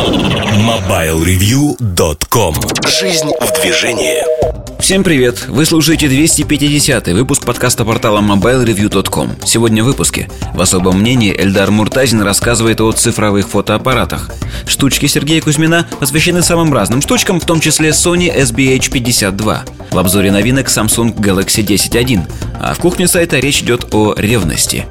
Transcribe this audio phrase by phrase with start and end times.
[0.00, 2.54] MobileReview.com
[2.88, 4.24] Жизнь в движении.
[4.80, 5.44] Всем привет!
[5.46, 10.30] Вы слушаете 250 выпуск подкаста портала MobileReview.com Сегодня в выпуске.
[10.54, 14.30] В особом мнении Эльдар Муртазин рассказывает о цифровых фотоаппаратах.
[14.66, 19.58] Штучки Сергея Кузьмина посвящены самым разным штучкам, в том числе Sony SBH52
[19.90, 22.22] В обзоре новинок Samsung Galaxy 10.1
[22.58, 24.86] А в кухне сайта речь идет о ревности.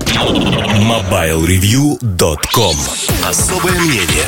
[0.77, 2.75] MobileReview.com
[3.27, 4.27] Особое мнение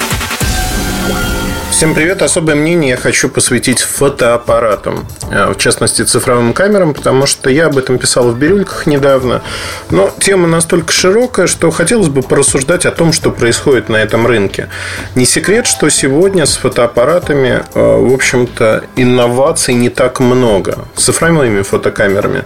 [0.82, 1.50] Wow.
[1.82, 2.21] Всем привет!
[2.21, 7.78] Особое мнение я хочу посвятить фотоаппаратам, э, в частности цифровым камерам, потому что я об
[7.79, 9.42] этом писал в «Бирюльках» недавно.
[9.89, 14.70] Но тема настолько широкая, что хотелось бы порассуждать о том, что происходит на этом рынке.
[15.15, 20.86] Не секрет, что сегодня с фотоаппаратами, э, в общем-то, инноваций не так много.
[20.95, 22.43] С цифровыми фотокамерами.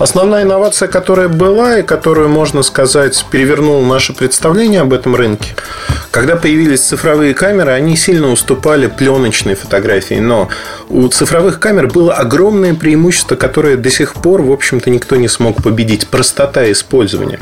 [0.00, 5.54] Основная инновация, которая была и которую, можно сказать, перевернула наше представление об этом рынке,
[6.10, 10.14] когда появились цифровые камеры, они сильно уступали пленочной фотографии.
[10.14, 10.48] Но
[10.88, 15.62] у цифровых камер было огромное преимущество, которое до сих пор, в общем-то, никто не смог
[15.62, 16.08] победить.
[16.08, 17.38] Простота использования.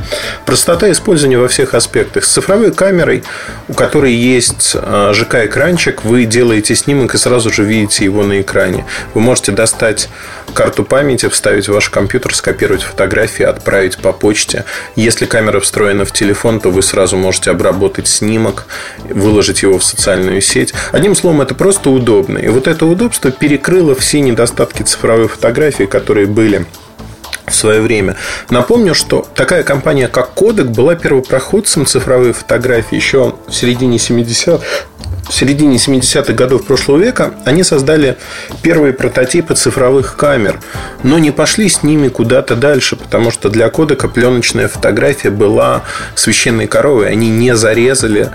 [0.47, 2.25] Простота использования во всех аспектах.
[2.25, 3.23] С цифровой камерой,
[3.69, 8.85] у которой есть а, ЖК-экранчик, вы делаете снимок и сразу же видите его на экране.
[9.15, 10.09] Вы можете достать
[10.53, 14.65] карту памяти, вставить в ваш компьютер, скопировать фотографии, отправить по почте.
[14.97, 18.67] Если камера встроена в телефон, то вы сразу можете обработать снимок,
[19.09, 20.75] выложить его в социальную сеть.
[20.93, 22.39] Одним словом, это просто удобно.
[22.39, 26.67] И вот это удобство перекрыло все недостатки цифровой фотографии, которые были
[27.47, 28.17] в свое время.
[28.51, 34.65] Напомню, что такая компания, как Kodak, была первопроходцем цифровой фотографии еще в середине 70-х
[35.29, 38.19] в середине 70-х годов прошлого века они создали
[38.61, 40.61] первые прототипы цифровых камер,
[41.03, 45.85] но не пошли с ними куда-то дальше, потому что для кодека пленочная фотография была
[46.17, 47.09] священной коровой.
[47.09, 48.31] Они не зарезали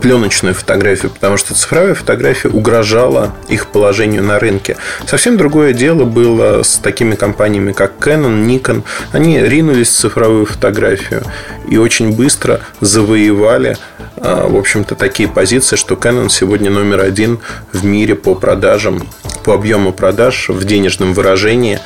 [0.00, 4.76] пленочную фотографию, потому что цифровая фотография угрожала их положению на рынке.
[5.06, 8.82] Совсем другое дело было с такими компаниями, как Canon, Nikon.
[9.12, 11.22] Они ринулись в цифровую фотографию
[11.68, 13.76] и очень быстро завоевали,
[14.16, 17.40] э, в общем-то, такие позиции, что Canon сегодня номер один
[17.72, 19.06] в мире по продажам,
[19.44, 21.80] по объему продаж в денежном выражении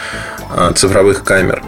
[0.51, 1.63] а, цифровых камер.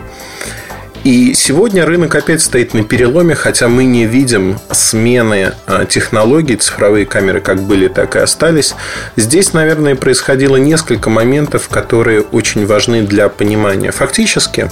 [1.09, 7.07] И сегодня рынок опять стоит на переломе, хотя мы не видим смены а, технологий, цифровые
[7.07, 8.75] камеры как были, так и остались.
[9.17, 13.91] Здесь, наверное, происходило несколько моментов, которые очень важны для понимания.
[13.91, 14.71] Фактически,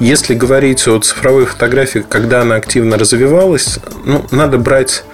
[0.00, 5.04] если говорить о цифровой фотографии, когда она активно развивалась, ну, надо брать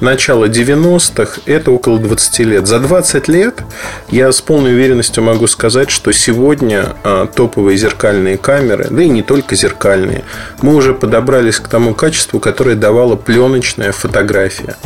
[0.00, 2.66] начало 90-х, это около 20 лет.
[2.66, 3.62] За 20 лет
[4.08, 9.22] я с полной уверенностью могу сказать, что сегодня а, топовые зеркальные камеры, да и не
[9.22, 10.24] только зеркальные,
[10.62, 14.76] мы уже подобрались к тому качеству, которое давала пленочная фотография.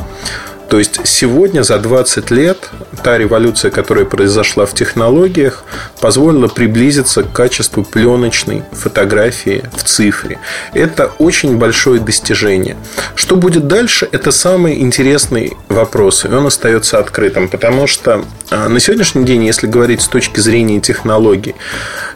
[0.69, 2.71] То есть сегодня за 20 лет
[3.03, 5.65] та революция, которая произошла в технологиях,
[6.01, 10.39] позволила приблизиться к качеству пленочной фотографии в цифре.
[10.73, 12.77] Это очень большое достижение.
[13.15, 18.81] Что будет дальше, это самый интересный вопрос, и он остается открытым, потому что а, на
[18.81, 21.55] сегодняшний день, если говорить с точки зрения технологий,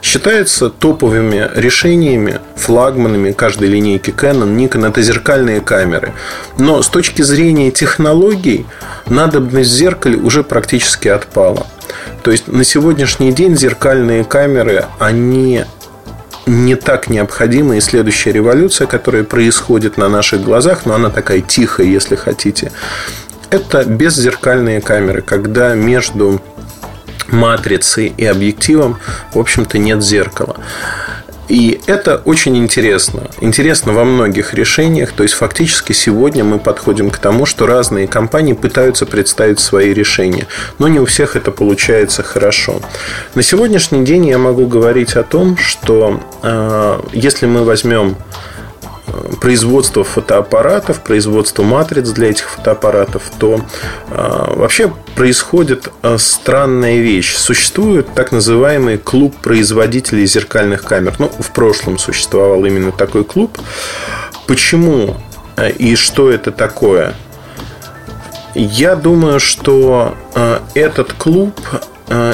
[0.02, 6.12] считаются топовыми решениями, флагманами каждой линейки Canon, Nikon, это зеркальные камеры.
[6.58, 8.66] Но с точки зрения технологий,
[9.06, 11.66] надобность в уже практически отпала.
[12.22, 15.64] То есть на сегодняшний день зеркальные камеры, они
[16.46, 21.86] не так необходима и следующая революция, которая происходит на наших глазах, но она такая тихая,
[21.86, 22.72] если хотите.
[23.50, 26.40] Это беззеркальные камеры, когда между
[27.28, 28.98] матрицей и объективом,
[29.32, 30.56] в общем-то, нет зеркала.
[31.48, 33.22] И это очень интересно.
[33.40, 35.12] Интересно во многих решениях.
[35.12, 40.46] То есть, фактически сегодня мы подходим к тому, что разные компании пытаются представить свои решения.
[40.78, 42.80] Но не у всех это получается хорошо.
[43.34, 48.16] На сегодняшний день я могу говорить о том, что э, если мы возьмем
[49.40, 53.60] производство фотоаппаратов, производство матриц для этих фотоаппаратов, то
[54.10, 57.34] э, вообще происходит э, странная вещь.
[57.34, 61.14] Существует так называемый клуб производителей зеркальных камер.
[61.18, 63.58] Ну, в прошлом существовал именно такой клуб.
[64.46, 65.16] Почему
[65.56, 67.14] э, и что это такое?
[68.54, 70.16] Я думаю, что
[70.74, 71.60] этот клуб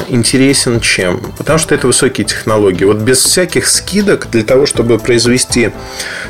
[0.09, 1.19] интересен чем?
[1.37, 2.85] Потому что это высокие технологии.
[2.85, 5.71] Вот без всяких скидок для того, чтобы произвести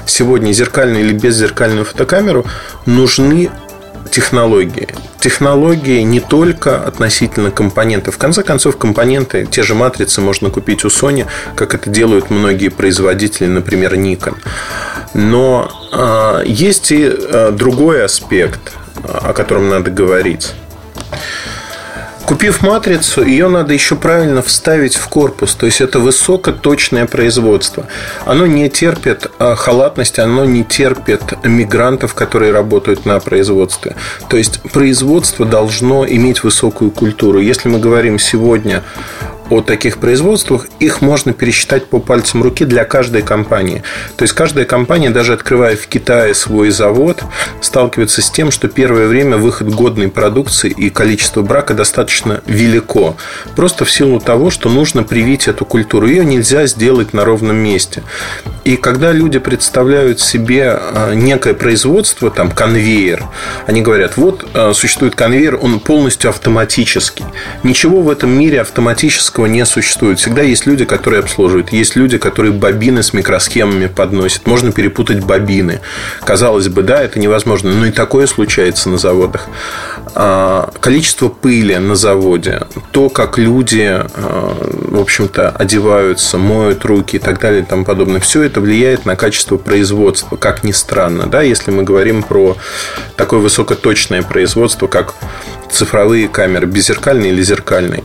[0.05, 2.45] сегодня зеркальную или беззеркальную фотокамеру,
[2.85, 3.49] нужны
[4.11, 4.87] технологии.
[5.19, 8.15] Технологии не только относительно компонентов.
[8.15, 11.25] В конце концов, компоненты, те же матрицы можно купить у Sony,
[11.55, 14.35] как это делают многие производители, например, Nikon.
[15.13, 20.53] Но э, есть и э, другой аспект, о котором надо говорить.
[22.25, 25.53] Купив матрицу, ее надо еще правильно вставить в корпус.
[25.53, 27.85] То есть это высокоточное производство.
[28.25, 33.95] Оно не терпит а, халатности, оно не терпит мигрантов, которые работают на производстве.
[34.27, 37.39] То есть производство должно иметь высокую культуру.
[37.39, 38.81] Если мы говорим сегодня
[39.49, 43.83] о таких производствах, их можно пересчитать по пальцам руки для каждой компании.
[44.17, 47.23] То есть каждая компания, даже открывая в Китае свой завод,
[47.61, 53.15] сталкивается с тем, что первое время выход годной продукции и количество брака достаточно велико.
[53.55, 56.07] Просто в силу того, что нужно привить эту культуру.
[56.07, 58.03] Ее нельзя сделать на ровном месте.
[58.63, 63.23] И когда люди представляют себе а, некое производство, там конвейер,
[63.67, 67.25] они говорят, вот а, существует конвейер, он полностью автоматический.
[67.61, 70.19] Ничего в этом мире автоматического классического не существует.
[70.19, 71.73] Всегда есть люди, которые обслуживают.
[71.73, 74.47] Есть люди, которые бобины с микросхемами подносят.
[74.47, 75.81] Можно перепутать бобины.
[76.23, 77.73] Казалось бы, да, это невозможно.
[77.73, 79.47] Но и такое случается на заводах.
[80.13, 82.61] А, количество пыли на заводе,
[82.91, 88.21] то, как люди, а, в общем-то, одеваются, моют руки и так далее и тому подобное,
[88.21, 92.55] все это влияет на качество производства, как ни странно, да, если мы говорим про
[93.17, 95.15] такое высокоточное производство, как
[95.71, 98.03] цифровые камеры, беззеркальные или зеркальные.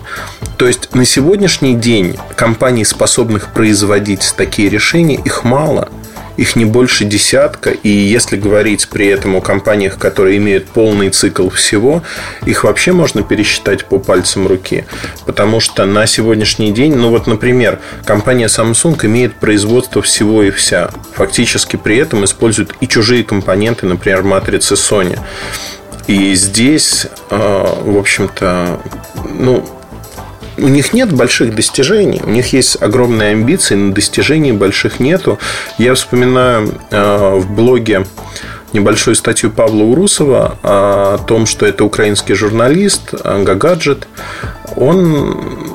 [0.56, 5.88] То есть на сегодняшний день компаний, способных производить такие решения, их мало.
[6.36, 7.70] Их не больше десятка.
[7.70, 12.02] И если говорить при этом о компаниях, которые имеют полный цикл всего,
[12.46, 14.86] их вообще можно пересчитать по пальцам руки.
[15.26, 20.90] Потому что на сегодняшний день, ну вот, например, компания Samsung имеет производство всего и вся.
[21.14, 25.18] Фактически при этом использует и чужие компоненты, например, матрицы Sony.
[26.10, 28.80] И здесь, а, в общем-то,
[29.32, 29.64] ну,
[30.58, 35.38] у них нет больших достижений, у них есть огромные амбиции, но достижений больших нету.
[35.78, 38.06] Я вспоминаю а, в блоге
[38.72, 44.08] небольшую статью Павла Урусова о том, что это украинский журналист Гагаджет.
[44.74, 45.69] Он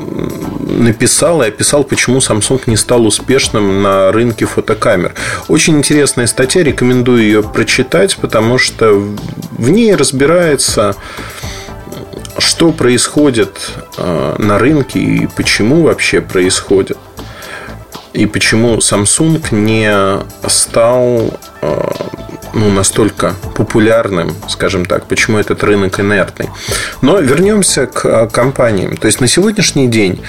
[0.65, 5.13] написал и описал, почему Samsung не стал успешным на рынке фотокамер.
[5.47, 8.93] Очень интересная статья, рекомендую ее прочитать, потому что
[9.51, 10.95] в ней разбирается
[12.37, 16.97] что происходит э, на рынке и почему вообще происходит.
[18.11, 20.19] И почему Samsung не
[20.49, 21.31] стал
[21.61, 21.91] э,
[22.55, 26.49] ну, настолько популярным, скажем так, почему этот рынок инертный.
[27.01, 28.97] Но вернемся к а, компаниям.
[28.97, 30.21] То есть на сегодняшний день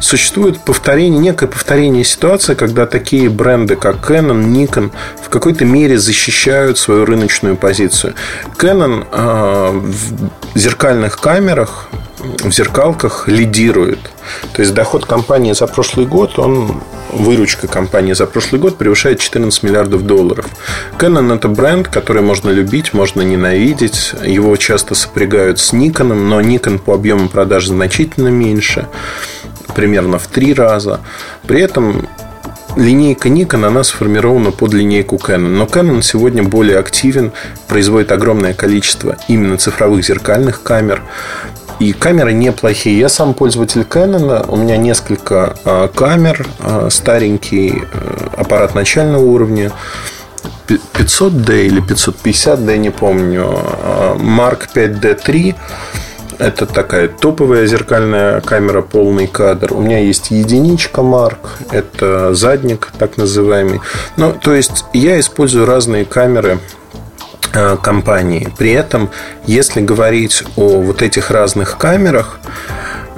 [0.00, 4.92] существует повторение, некое повторение ситуации, когда такие бренды, как Canon, Nikon
[5.22, 8.14] в какой-то мере защищают свою рыночную позицию.
[8.58, 11.88] Canon э, в зеркальных камерах
[12.20, 13.98] в зеркалках лидирует.
[14.52, 16.80] То есть доход компании за прошлый год, он
[17.12, 20.46] выручка компании за прошлый год превышает 14 миллиардов долларов.
[20.98, 24.12] Canon это бренд, который можно любить, можно ненавидеть.
[24.24, 28.86] Его часто сопрягают с Nikon, но Nikon по объему продаж значительно меньше,
[29.74, 31.00] примерно в три раза.
[31.46, 32.06] При этом
[32.76, 35.48] линейка Nikon, она сформирована под линейку Canon.
[35.48, 37.32] Но Canon сегодня более активен,
[37.68, 41.02] производит огромное количество именно цифровых зеркальных камер.
[41.80, 42.98] И камеры неплохие.
[42.98, 44.44] Я сам пользователь Canon.
[44.48, 46.46] У меня несколько а, камер.
[46.60, 49.72] А, старенький э, аппарат начального уровня.
[50.68, 53.46] 500D или 550D, не помню.
[53.48, 55.54] А, Mark 5D3.
[56.38, 59.72] Это такая топовая зеркальная камера, полный кадр.
[59.72, 61.38] У меня есть единичка Mark,
[61.70, 63.80] это задник так называемый.
[64.16, 66.58] Ну, то есть я использую разные камеры
[67.82, 68.48] компании.
[68.56, 69.10] При этом,
[69.46, 72.38] если говорить о вот этих разных камерах,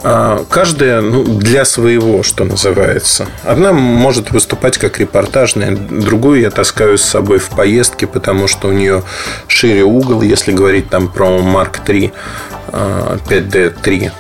[0.03, 3.27] э, Каждая ну, для своего, что называется.
[3.45, 8.73] Одна может выступать как репортажная, другую я таскаю с собой в поездке, потому что у
[8.73, 9.03] нее
[9.47, 12.12] шире угол, если говорить там про Mark 3,
[12.73, 14.12] 5D3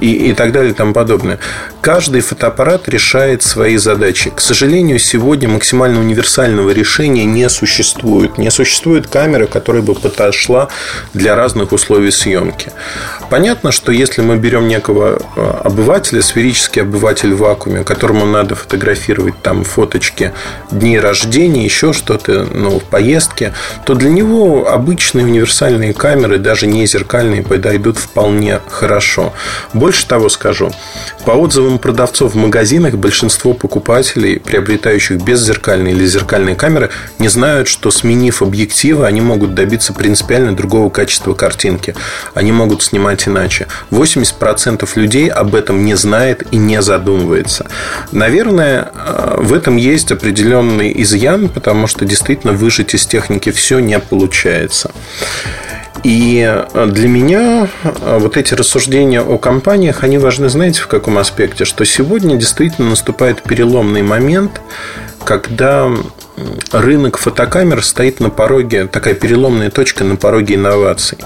[0.00, 1.38] и, и так далее и тому подобное.
[1.80, 4.30] Каждый фотоаппарат решает свои задачи.
[4.34, 8.38] К сожалению, сегодня максимально универсального решения не существует.
[8.38, 10.68] Не существует камеры, которая бы подошла
[11.14, 12.72] для разных условий съемки.
[13.30, 19.40] Понятно, что если мы берем некого э, обывателя, сферический обыватель в вакууме, которому надо фотографировать
[19.42, 20.32] там фоточки
[20.70, 23.54] дней рождения, еще что-то, ну, в поездке,
[23.86, 29.32] то для него обычные универсальные камеры, даже не зеркальные, подойдут вполне хорошо.
[29.72, 30.72] Больше того скажу,
[31.24, 37.68] по отзывам отзывам продавцов в магазинах большинство покупателей, приобретающих беззеркальные или зеркальные камеры, не знают,
[37.68, 41.94] что сменив объективы, они могут добиться принципиально другого качества картинки.
[42.34, 43.66] Они могут снимать иначе.
[43.90, 47.66] 80% людей об этом не знает и не задумывается.
[48.12, 53.98] Наверное, э, в этом есть определенный изъян, потому что действительно выжить из техники все не
[53.98, 54.90] получается.
[56.02, 61.64] И для меня вот эти рассуждения о компаниях, они важны, знаете, в каком аспекте?
[61.64, 64.62] Что сегодня действительно наступает переломный момент,
[65.24, 65.90] когда
[66.72, 71.18] рынок фотокамер стоит на пороге, такая переломная точка на пороге инноваций.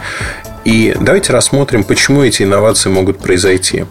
[0.64, 3.84] И давайте рассмотрим, почему эти инновации могут произойти.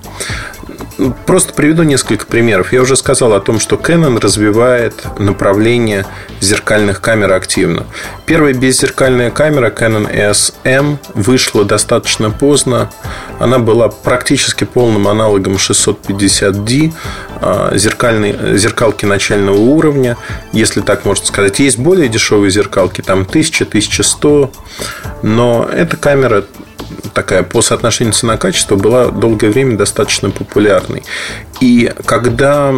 [1.26, 2.74] Просто приведу несколько примеров.
[2.74, 6.06] Я уже сказал о том, что Canon развивает направление
[6.40, 7.86] зеркальных камер активно.
[8.26, 12.90] Первая беззеркальная камера Canon EOS M вышла достаточно поздно.
[13.40, 16.94] Она была практически полным аналогом 650D,
[17.42, 20.18] а, зеркальной, зеркалки начального уровня,
[20.52, 21.60] если так можно сказать.
[21.60, 24.52] Есть более дешевые зеркалки, там 1000, 1100,
[25.22, 26.46] но эта камера
[27.14, 31.04] такая по соотношению цена-качество была долгое время достаточно популярной.
[31.62, 32.74] И когда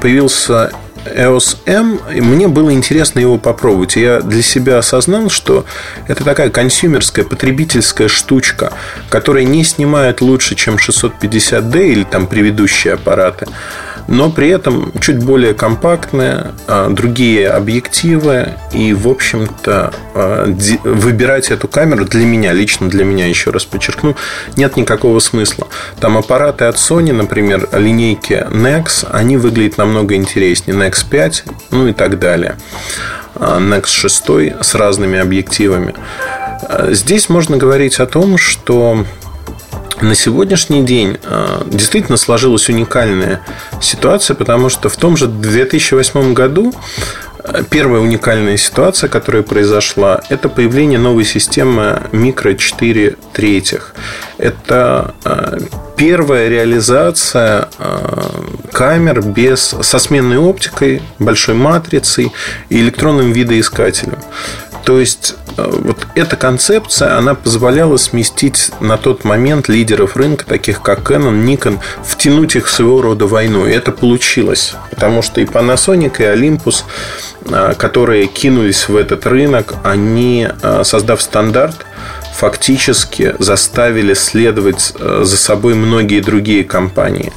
[0.00, 0.72] появился
[1.06, 3.96] EOS M, мне было интересно его попробовать.
[3.96, 5.64] Я для себя осознал, что
[6.08, 8.72] это такая консюмерская, потребительская штучка,
[9.08, 13.46] которая не снимает лучше, чем 650D или там предыдущие аппараты
[14.10, 20.52] но при этом чуть более компактная, а, другие объективы и, в общем-то, а,
[20.82, 24.16] выбирать эту камеру для меня, лично для меня, еще раз подчеркну,
[24.56, 25.68] нет никакого смысла.
[26.00, 30.76] Там аппараты от Sony, например, линейки Nex, они выглядят намного интереснее.
[30.76, 32.56] Nex 5, ну и так далее.
[33.36, 35.94] А, Nex 6 с разными объективами.
[36.88, 39.04] Здесь можно говорить о том, что
[40.02, 43.40] на сегодняшний день а, действительно сложилась уникальная
[43.80, 46.72] ситуация, потому что в том же 2008 году
[47.42, 53.94] а, Первая уникальная ситуация, которая произошла, это появление новой системы микро 4 третьих.
[54.38, 55.58] Это а,
[55.96, 57.68] первая реализация
[58.72, 62.32] камер без, со сменной оптикой, большой матрицей
[62.70, 64.18] и электронным видоискателем.
[64.84, 70.82] То есть э, вот эта концепция, она позволяла сместить на тот момент лидеров рынка, таких
[70.82, 73.66] как Canon, Nikon, втянуть их в своего рода войну.
[73.66, 74.74] И это получилось.
[74.90, 76.84] Потому что и Panasonic, и Olympus,
[77.46, 81.86] э, которые кинулись в этот рынок, они, э, создав стандарт,
[82.32, 87.32] фактически заставили следовать э, за собой многие другие компании.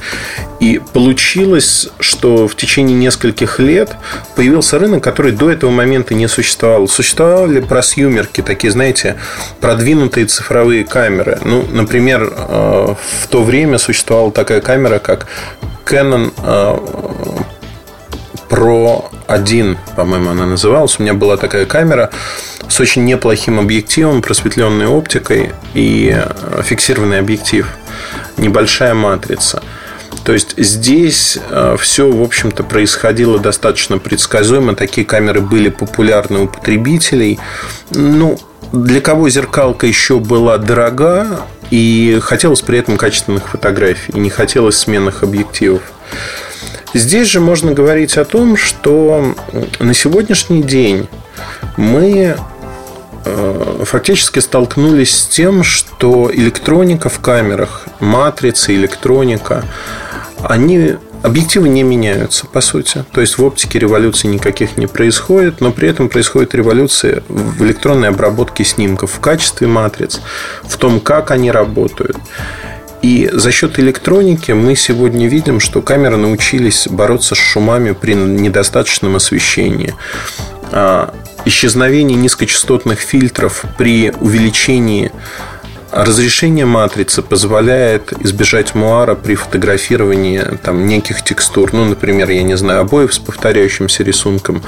[0.60, 3.96] И получилось, что в течение нескольких лет
[4.34, 6.88] появился рынок, который до этого момента не существовал.
[6.88, 9.16] Существовали просъюмерки, такие, знаете,
[9.60, 11.38] продвинутые цифровые камеры.
[11.44, 15.26] Ну, например, э, в то время существовала такая камера, как
[15.84, 17.42] Canon э,
[18.48, 20.98] Pro 1, по-моему, она называлась.
[20.98, 22.10] У меня была такая камера
[22.68, 27.68] с очень неплохим объективом, просветленной оптикой и э, фиксированный объектив.
[28.36, 29.62] Небольшая матрица.
[30.24, 34.74] То есть здесь э, все, в общем-то, происходило достаточно предсказуемо.
[34.74, 37.38] Такие камеры были популярны у потребителей.
[37.90, 38.38] Ну,
[38.72, 44.76] для кого зеркалка еще была дорога, и хотелось при этом качественных фотографий, и не хотелось
[44.76, 45.82] сменных объективов.
[46.94, 49.34] Здесь же можно говорить о том, что
[49.80, 51.08] на сегодняшний день
[51.76, 52.36] мы
[53.24, 59.64] э, фактически столкнулись с тем, что электроника в камерах, матрицы, электроника,
[60.42, 63.02] они Объективы не меняются, по сути.
[63.10, 68.10] То есть в оптике революции никаких не происходит, но при этом происходит революция в электронной
[68.10, 70.20] обработке снимков, в качестве матриц,
[70.64, 72.18] в том, как они работают.
[73.04, 79.16] И за счет электроники мы сегодня видим, что камеры научились бороться с шумами при недостаточном
[79.16, 79.94] освещении.
[80.72, 85.12] А, исчезновение низкочастотных фильтров при увеличении
[85.94, 91.72] Разрешение матрицы позволяет избежать муара при фотографировании там, неких текстур.
[91.72, 94.64] Ну, например, я не знаю, обоев с повторяющимся рисунком,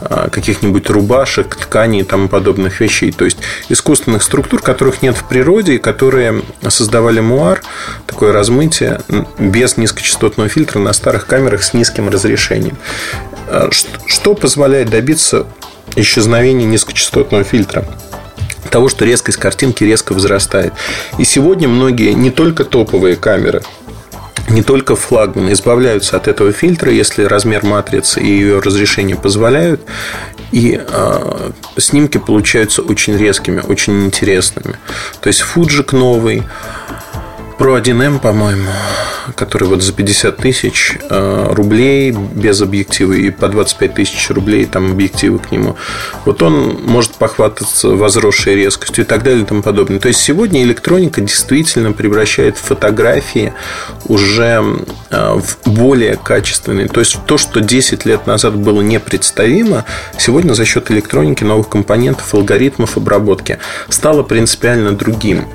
[0.00, 3.12] каких-нибудь рубашек, тканей и тому подобных вещей.
[3.12, 3.38] То есть
[3.68, 7.62] искусственных структур, которых нет в природе, и которые создавали муар,
[8.06, 9.00] такое размытие
[9.38, 12.78] без низкочастотного фильтра на старых камерах с низким разрешением.
[13.48, 13.70] А,
[14.06, 15.46] что позволяет добиться
[15.96, 17.84] исчезновения низкочастотного фильтра?
[18.70, 20.74] того, что резкость картинки резко возрастает.
[21.16, 23.62] И сегодня многие, не только топовые камеры,
[24.48, 29.80] не только флагманы избавляются от этого фильтра, если размер матрицы и ее разрешение позволяют,
[30.52, 34.76] и э, снимки получаются очень резкими, очень интересными.
[35.20, 36.44] То есть Фуджик новый,
[37.58, 38.70] Pro 1M, по-моему,
[39.34, 44.92] который вот за 50 тысяч э, рублей без объектива и по 25 тысяч рублей там
[44.92, 45.74] объективы к нему.
[46.24, 49.98] Вот он может похвататься возросшей резкостью и так далее и тому подобное.
[49.98, 53.52] То есть сегодня электроника действительно превращает фотографии
[54.06, 54.62] уже
[55.10, 56.86] э, в более качественные.
[56.86, 59.84] То есть то, что 10 лет назад было непредставимо,
[60.16, 65.48] сегодня за счет электроники, новых компонентов, алгоритмов обработки стало принципиально другим.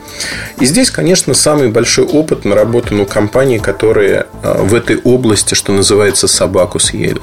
[0.60, 5.72] И здесь, конечно, самый большой опыт наработан у компаний, которые э, в этой области, что
[5.72, 7.22] называется, собаку съели.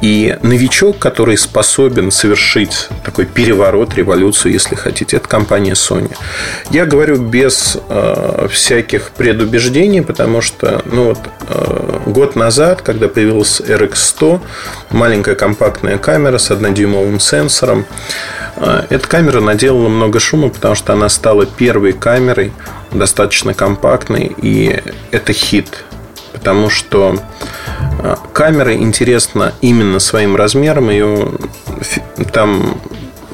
[0.00, 6.16] И новичок, который способен совершить такой переворот, революцию, если хотите, это компания Sony.
[6.70, 13.62] Я говорю без э, всяких предубеждений, потому что ну вот, э, год назад, когда появился
[13.62, 14.40] RX100,
[14.90, 17.84] маленькая компактная камера с однодюймовым сенсором,
[18.56, 22.52] э, эта камера наделала много шума, потому что она стала первой камерой,
[22.92, 25.84] достаточно компактной, и это хит
[26.32, 27.18] потому что
[28.02, 30.88] а, камера интересна именно своим размером.
[30.88, 31.32] Ее
[32.32, 32.80] там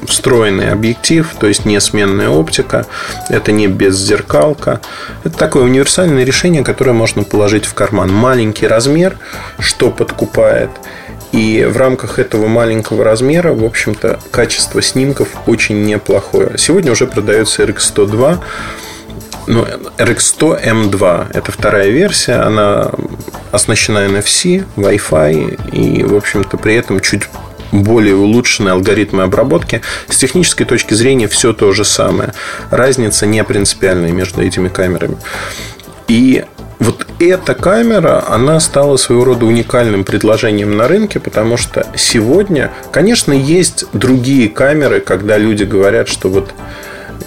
[0.05, 2.85] встроенный объектив, то есть не сменная оптика,
[3.29, 4.81] это не беззеркалка.
[5.23, 8.11] Это такое универсальное решение, которое можно положить в карман.
[8.11, 9.17] Маленький размер,
[9.59, 10.69] что подкупает.
[11.33, 16.57] И в рамках этого маленького размера, в общем-то, качество снимков очень неплохое.
[16.57, 18.39] Сегодня уже продается RX102
[19.47, 19.65] ну,
[19.97, 22.91] RX100 M2– это вторая версия, она
[23.51, 27.23] оснащена NFC, Wi-Fi и, в общем-то, при этом чуть
[27.71, 29.81] более улучшенные алгоритмы обработки.
[30.09, 32.33] С технической точки зрения все то же самое.
[32.71, 35.17] Разница не принципиальная между этими камерами.
[36.07, 36.45] И
[36.79, 43.33] вот эта камера, она стала своего рода уникальным предложением на рынке, потому что сегодня, конечно,
[43.33, 46.53] есть другие камеры, когда люди говорят, что вот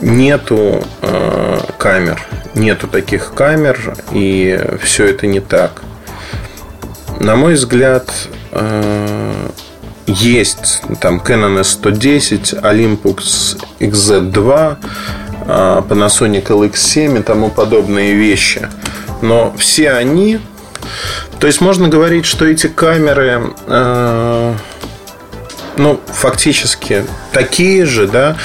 [0.00, 5.82] нету э, камер, нету таких камер, и все это не так.
[7.18, 8.10] На мой взгляд,
[8.52, 9.48] э,
[10.06, 14.76] есть там Canon S110, Olympus XZ2,
[15.46, 18.68] э, Panasonic LX7 и тому подобные вещи.
[19.22, 20.40] Но все они...
[21.38, 24.54] То есть можно говорить, что эти камеры э,
[25.76, 28.36] ну, фактически такие же, да.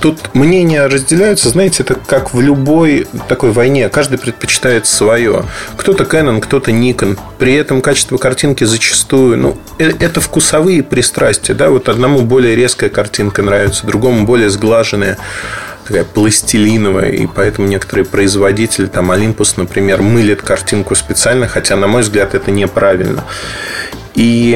[0.00, 3.88] Тут мнения разделяются, знаете, это как в любой такой войне.
[3.88, 5.44] Каждый предпочитает свое.
[5.76, 7.18] Кто-то Canon, кто-то Nikon.
[7.38, 11.70] При этом качество картинки зачастую, ну, э, это вкусовые пристрастия, да.
[11.70, 15.18] Вот одному более резкая картинка нравится, другому более сглаженная
[15.90, 22.02] такая пластилиновая, и поэтому некоторые производители, там Olympus, например, мылят картинку специально, хотя, на мой
[22.02, 23.24] взгляд, это неправильно.
[24.14, 24.54] И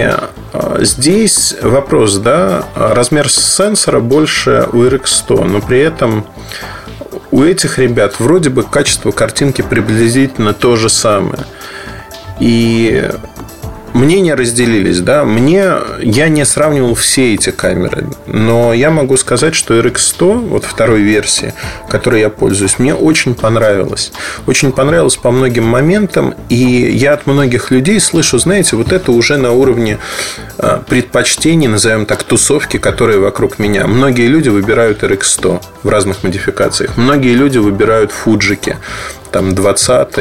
[0.53, 6.27] а, здесь вопрос, да, размер сенсора больше у RX100, но при этом
[7.31, 11.45] у этих ребят вроде бы качество картинки приблизительно то же самое.
[12.41, 13.11] И
[13.95, 15.25] мнения разделились, да.
[15.25, 21.01] Мне я не сравнивал все эти камеры, но я могу сказать, что RX100, вот второй
[21.01, 21.55] версии,
[21.89, 24.13] которой я пользуюсь, мне очень понравилось.
[24.47, 29.37] Очень понравилось по многим моментам, и я от многих людей слышу, знаете, вот это уже
[29.37, 29.99] на уровне
[30.59, 33.87] а, предпочтений, назовем так, тусовки, которые вокруг меня.
[33.87, 36.97] Многие люди выбирают RX100 в разных модификациях.
[36.97, 38.79] Многие люди выбирают фуджики
[39.35, 40.19] там 20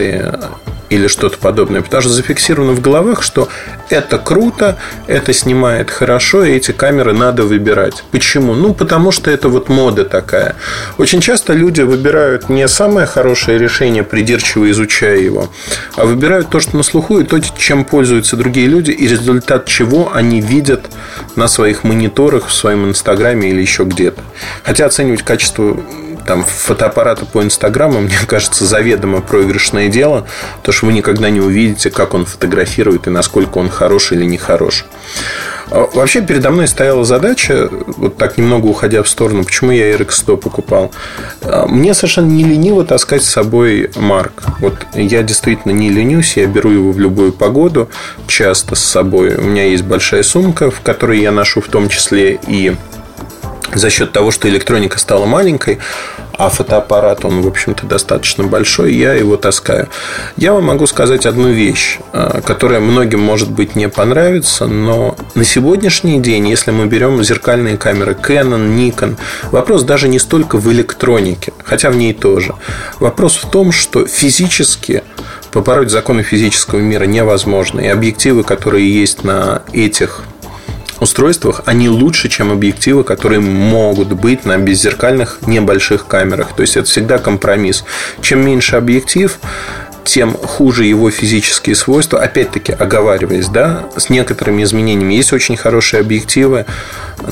[0.90, 1.82] или что-то подобное.
[1.82, 3.48] Потому что зафиксировано в головах, что
[3.90, 8.04] это круто, это снимает хорошо, и эти камеры надо выбирать.
[8.10, 8.56] Почему?
[8.56, 10.56] Ну, потому что это вот мода такая.
[10.98, 15.50] Очень часто люди выбирают не самое хорошее решение, придирчиво изучая его,
[15.96, 20.12] а выбирают то, что на слуху, и то, чем пользуются другие люди, и результат чего
[20.12, 20.86] они видят
[21.36, 24.22] на своих мониторах, в своем инстаграме или еще где-то.
[24.64, 25.78] Хотя оценивать качество
[26.26, 30.28] там фотоаппарата по Инстаграму, мне кажется, заведомо проигрышное дело,
[30.62, 34.38] то что вы никогда не увидите, как он фотографирует и насколько он хорош или не
[34.38, 34.86] хорош.
[35.70, 40.38] А, вообще передо мной стояла задача, вот так немного уходя в сторону, почему я RX100
[40.38, 40.92] покупал.
[41.42, 44.44] А, мне совершенно не лениво таскать с собой Марк.
[44.60, 47.90] Вот я действительно не ленюсь, я беру его в любую погоду,
[48.28, 49.36] часто с собой.
[49.36, 52.76] У меня есть большая сумка, в которой я ношу в том числе и
[53.74, 55.80] за счет того, что электроника стала маленькой,
[56.38, 59.88] а фотоаппарат, он, в общем-то, достаточно большой, я его таскаю.
[60.36, 65.44] Я вам могу сказать одну вещь, э, которая многим, может быть, не понравится, но на
[65.44, 69.18] сегодняшний день, если мы берем зеркальные камеры Canon, Nikon,
[69.52, 72.56] вопрос даже не столько в электронике, хотя в ней тоже.
[73.00, 75.04] Вопрос в том, что физически
[75.52, 77.80] побороть законы физического мира невозможно.
[77.80, 80.24] И объективы, которые есть на этих
[81.04, 86.56] устройствах, они лучше, чем объективы, которые могут быть на беззеркальных небольших камерах.
[86.56, 87.84] То есть это всегда компромисс.
[88.22, 89.38] Чем меньше объектив,
[90.06, 92.22] тем хуже его физические свойства.
[92.22, 95.14] Опять-таки, оговариваясь, да, с некоторыми изменениями.
[95.14, 96.66] Есть очень хорошие объективы,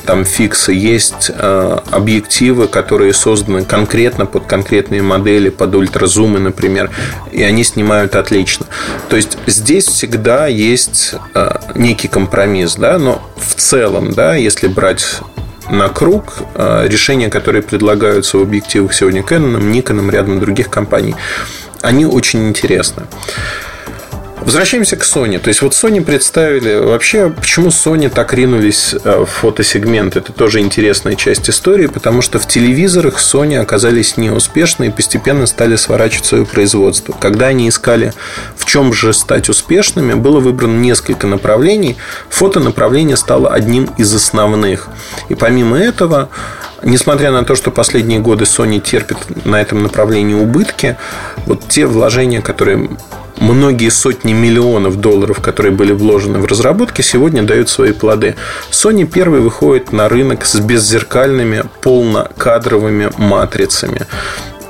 [0.05, 6.89] там фиксы, есть э, объективы, которые созданы конкретно под конкретные модели, под ультразумы, например,
[7.31, 8.65] и они снимают отлично.
[9.09, 15.21] То есть здесь всегда есть э, некий компромисс, да, но в целом, да, если брать
[15.69, 21.15] на круг э, решения, которые предлагаются в объективах сегодня Canon, Nikon, рядом других компаний,
[21.81, 23.03] они очень интересны.
[24.41, 25.37] Возвращаемся к Sony.
[25.37, 26.75] То есть, вот Sony представили...
[26.75, 30.15] Вообще, почему Sony так ринулись э, в фотосегмент?
[30.15, 35.75] Это тоже интересная часть истории, потому что в телевизорах Sony оказались неуспешны и постепенно стали
[35.75, 37.15] сворачивать свое производство.
[37.19, 38.13] Когда они искали,
[38.55, 41.97] в чем же стать успешными, было выбрано несколько направлений.
[42.29, 44.89] Фотонаправление стало одним из основных.
[45.29, 46.29] И помимо этого,
[46.83, 50.97] несмотря на то, что последние годы Sony терпит на этом направлении убытки,
[51.45, 52.89] вот те вложения, которые
[53.37, 58.35] многие сотни миллионов долларов, которые были вложены в разработки, сегодня дают свои плоды.
[58.71, 64.05] Sony первый выходит на рынок с беззеркальными полнокадровыми матрицами.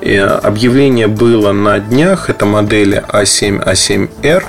[0.01, 2.29] И объявление было на днях.
[2.29, 4.43] Это модели A7, а A7R.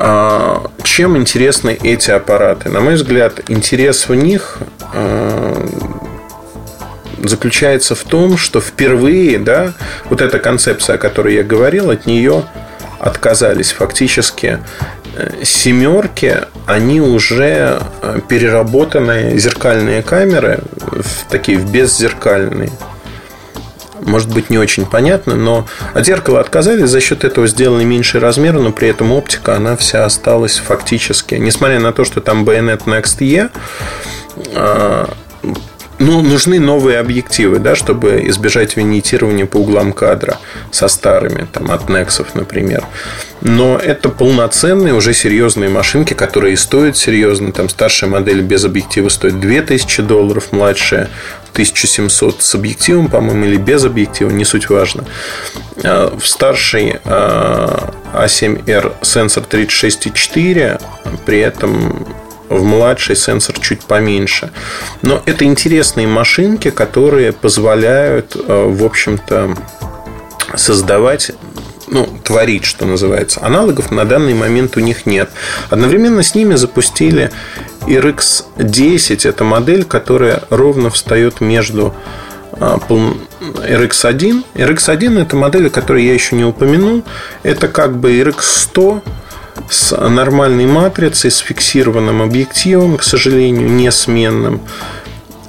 [0.00, 2.68] А, чем интересны эти аппараты?
[2.68, 4.58] На мой взгляд, интерес в них
[4.94, 5.66] а,
[7.22, 12.44] заключается в том, что впервые, да, вот эта концепция, о которой я говорил, от нее
[12.98, 13.72] отказались.
[13.72, 14.58] Фактически
[15.14, 22.70] э, семерки, они уже э, переработанные зеркальные камеры, в такие в беззеркальные.
[24.00, 28.54] Может быть, не очень понятно, но от зеркала отказались, за счет этого сделали меньший размер,
[28.54, 31.34] но при этом оптика, она вся осталась фактически.
[31.34, 33.50] Несмотря на то, что там Bayonet Next E,
[35.98, 40.38] ну, нужны новые объективы, да, чтобы избежать винитирования по углам кадра
[40.70, 42.84] со старыми, там, от Nexus, например.
[43.40, 47.52] Но это полноценные, уже серьезные машинки, которые стоят серьезно.
[47.52, 51.08] Там старшая модель без объектива стоит 2000 долларов, младшая
[51.52, 55.04] 1700 с объективом, по-моему, или без объектива, не суть важно.
[55.82, 60.80] А, в старшей A7R а сенсор 36,4,
[61.26, 62.06] при этом
[62.48, 64.50] в младший сенсор чуть поменьше.
[65.02, 69.56] Но это интересные машинки, которые позволяют, э, в общем-то,
[70.54, 71.32] создавать
[71.90, 73.40] ну, творить, что называется.
[73.42, 75.30] Аналогов на данный момент у них нет.
[75.70, 77.30] Одновременно с ними запустили
[77.86, 79.28] RX10.
[79.28, 81.94] Это модель, которая ровно встает между
[82.52, 84.44] RX1.
[84.54, 87.04] Э, RX1 это модель, которую я еще не упомянул.
[87.42, 89.02] Это как бы RX100
[89.70, 94.60] с нормальной матрицей, с фиксированным объективом, к сожалению, несменным.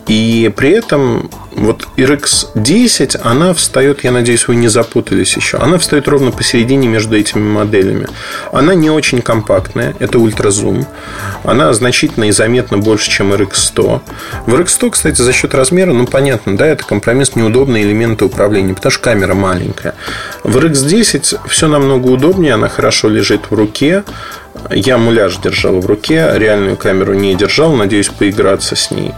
[0.09, 6.07] И при этом вот RX10, она встает, я надеюсь, вы не запутались еще, она встает
[6.07, 8.07] ровно посередине между этими моделями.
[8.51, 10.87] Она не очень компактная, это ультразум.
[11.43, 14.01] Она значительно и заметно больше, чем RX100.
[14.47, 18.91] В RX100, кстати, за счет размера, ну, понятно, да, это компромисс неудобные элементы управления, потому
[18.91, 19.93] что камера маленькая.
[20.43, 24.03] В RX10 все намного удобнее, она хорошо лежит в руке,
[24.71, 29.13] я муляж держал в руке, реальную камеру не держал, надеюсь поиграться с ней.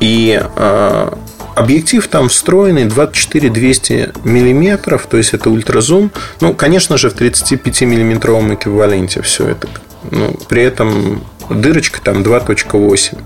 [0.00, 1.10] И э,
[1.54, 6.10] объектив там встроенный 24-200 миллиметров, то есть это ультразум.
[6.40, 9.68] Ну, конечно же, в 35-миллиметровом эквиваленте все это.
[10.10, 13.18] Ну, при этом дырочка там 2.8.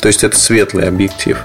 [0.00, 1.38] То есть это светлый объектив.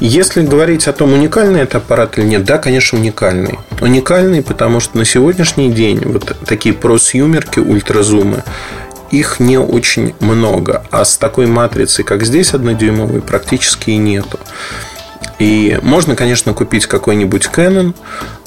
[0.00, 3.58] Если говорить о том, уникальный это аппарат или нет, да, конечно, уникальный.
[3.80, 8.42] Уникальный, потому что на сегодняшний день вот такие просъюмерки, ультразумы,
[9.12, 10.84] их не очень много.
[10.90, 14.40] А с такой матрицей, как здесь, однодюймовой, практически и нету.
[15.42, 17.94] И можно, конечно, купить какой-нибудь Canon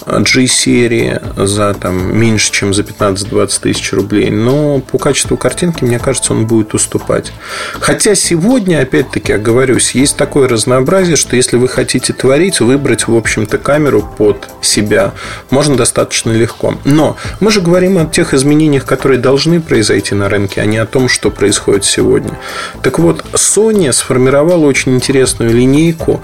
[0.08, 6.32] G-серии за там, меньше, чем за 15-20 тысяч рублей, но по качеству картинки, мне кажется,
[6.32, 7.34] он будет уступать.
[7.82, 13.58] Хотя сегодня, опять-таки, оговорюсь, есть такое разнообразие, что если вы хотите творить, выбрать, в общем-то,
[13.58, 15.12] камеру под себя
[15.50, 16.76] можно достаточно легко.
[16.86, 20.86] Но мы же говорим о тех изменениях, которые должны произойти на рынке, а не о
[20.86, 22.40] том, что происходит сегодня.
[22.82, 26.22] Так вот, Sony сформировала очень интересную линейку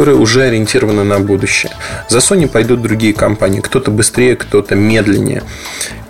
[0.00, 1.72] которые уже ориентированы на будущее.
[2.08, 3.60] За Sony пойдут другие компании.
[3.60, 5.42] Кто-то быстрее, кто-то медленнее.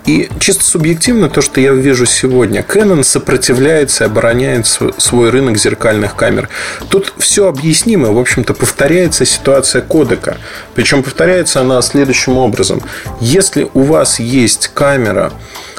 [0.06, 6.14] И чисто субъективно то, что я вижу сегодня, Canon сопротивляется и обороняет свой рынок зеркальных
[6.14, 6.48] камер.
[6.88, 8.12] Тут все объяснимо.
[8.12, 10.36] В общем-то, повторяется ситуация кодека.
[10.76, 12.82] Причем повторяется она следующим образом.
[13.20, 15.32] Если у вас есть камера,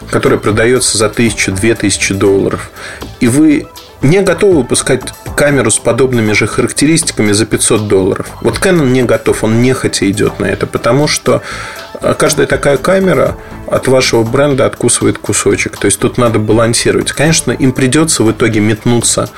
[0.10, 2.72] которая продается за тысячу-две тысячи долларов,
[3.22, 3.68] и вы
[4.02, 5.02] не готовы выпускать
[5.36, 8.28] камеру с подобными же характеристиками за 500 долларов.
[8.42, 11.42] Вот Canon не готов, он нехотя идет на это, потому что
[12.02, 13.38] э, каждая такая камера
[13.68, 15.78] от вашего бренда откусывает кусочек.
[15.78, 17.12] То есть тут надо балансировать.
[17.12, 19.30] Конечно, им придется в итоге метнуться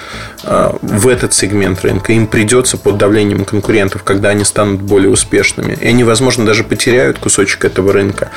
[0.44, 2.14] э, в этот сегмент рынка.
[2.14, 5.78] Им придется под давлением конкурентов, когда они станут более успешными.
[5.80, 8.32] И они, возможно, даже потеряют кусочек этого рынка.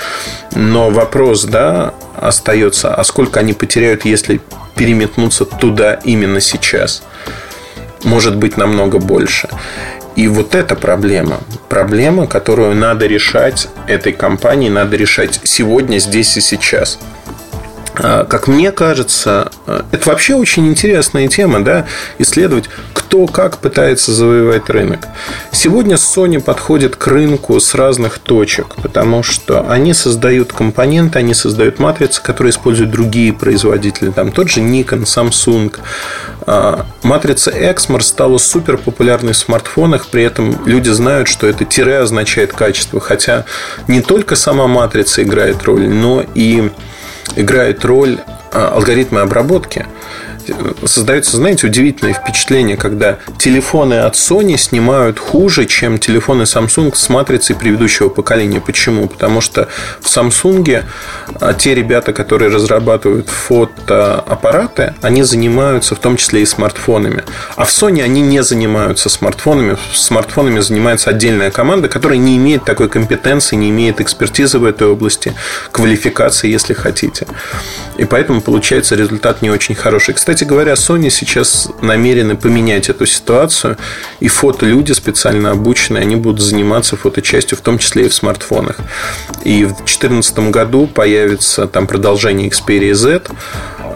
[0.54, 4.40] Но вопрос, да, остается, а сколько они потеряют, если
[4.76, 7.02] переметнуться туда именно сейчас?
[8.04, 9.48] Может быть, намного больше.
[10.14, 16.40] И вот эта проблема, проблема, которую надо решать этой компании, надо решать сегодня, здесь и
[16.40, 16.98] сейчас.
[17.98, 21.86] А, как мне кажется, а, это вообще очень интересная тема, да,
[22.18, 25.08] исследовать, кто как пытается завоевать рынок.
[25.52, 31.78] Сегодня Sony подходит к рынку с разных точек, потому что они создают компоненты, они создают
[31.78, 34.10] матрицы, которые используют другие производители.
[34.10, 35.74] Там тот же Nikon, Samsung.
[36.46, 41.98] А, матрица Exmor стала супер популярной в смартфонах, при этом люди знают, что это тире
[41.98, 43.00] означает качество.
[43.00, 43.46] Хотя
[43.88, 46.70] не только сама матрица играет роль, но и
[47.34, 48.18] играет роль
[48.52, 49.86] а, алгоритмы обработки
[50.84, 57.56] создается, знаете, удивительное впечатление, когда телефоны от Sony снимают хуже, чем телефоны Samsung с матрицей
[57.56, 58.60] предыдущего поколения.
[58.60, 59.08] Почему?
[59.08, 59.68] Потому что
[60.00, 60.84] в Samsung
[61.40, 67.24] а, те ребята, которые разрабатывают фотоаппараты, они занимаются в том числе и смартфонами.
[67.56, 69.76] А в Sony они не занимаются смартфонами.
[69.92, 75.34] Смартфонами занимается отдельная команда, которая не имеет такой компетенции, не имеет экспертизы в этой области,
[75.72, 77.26] квалификации, если хотите.
[77.96, 80.14] И поэтому получается результат не очень хороший.
[80.14, 83.78] Кстати, кстати говоря, Sony сейчас намерены поменять эту ситуацию,
[84.20, 88.76] и фотолюди специально обученные, они будут заниматься фоточастью, в том числе и в смартфонах.
[89.44, 93.22] И в 2014 году появится там продолжение Xperia Z,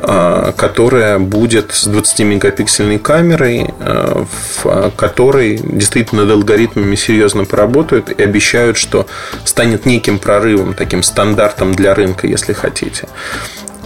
[0.03, 4.25] а, которая будет с 20-мегапиксельной камерой, а,
[4.63, 9.07] в которой действительно над алгоритмами серьезно поработают и обещают, что
[9.45, 13.09] станет неким прорывом, таким стандартом для рынка, если хотите.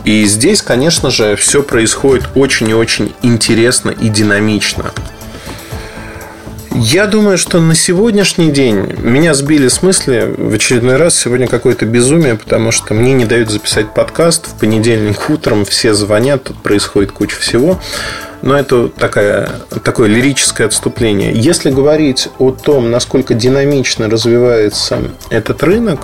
[0.05, 4.93] И здесь, конечно же, все происходит очень и очень интересно и динамично.
[6.77, 11.87] Я думаю, что на сегодняшний день меня сбили с мысли в очередной раз сегодня какое-то
[11.87, 14.49] безумие, потому что мне не дают записать подкаст.
[14.49, 17.81] В понедельник утром все звонят, тут происходит куча всего.
[18.43, 21.33] Но это такая, такое лирическое отступление.
[21.33, 24.99] Если говорить о том, насколько динамично развивается
[25.31, 26.01] этот рынок,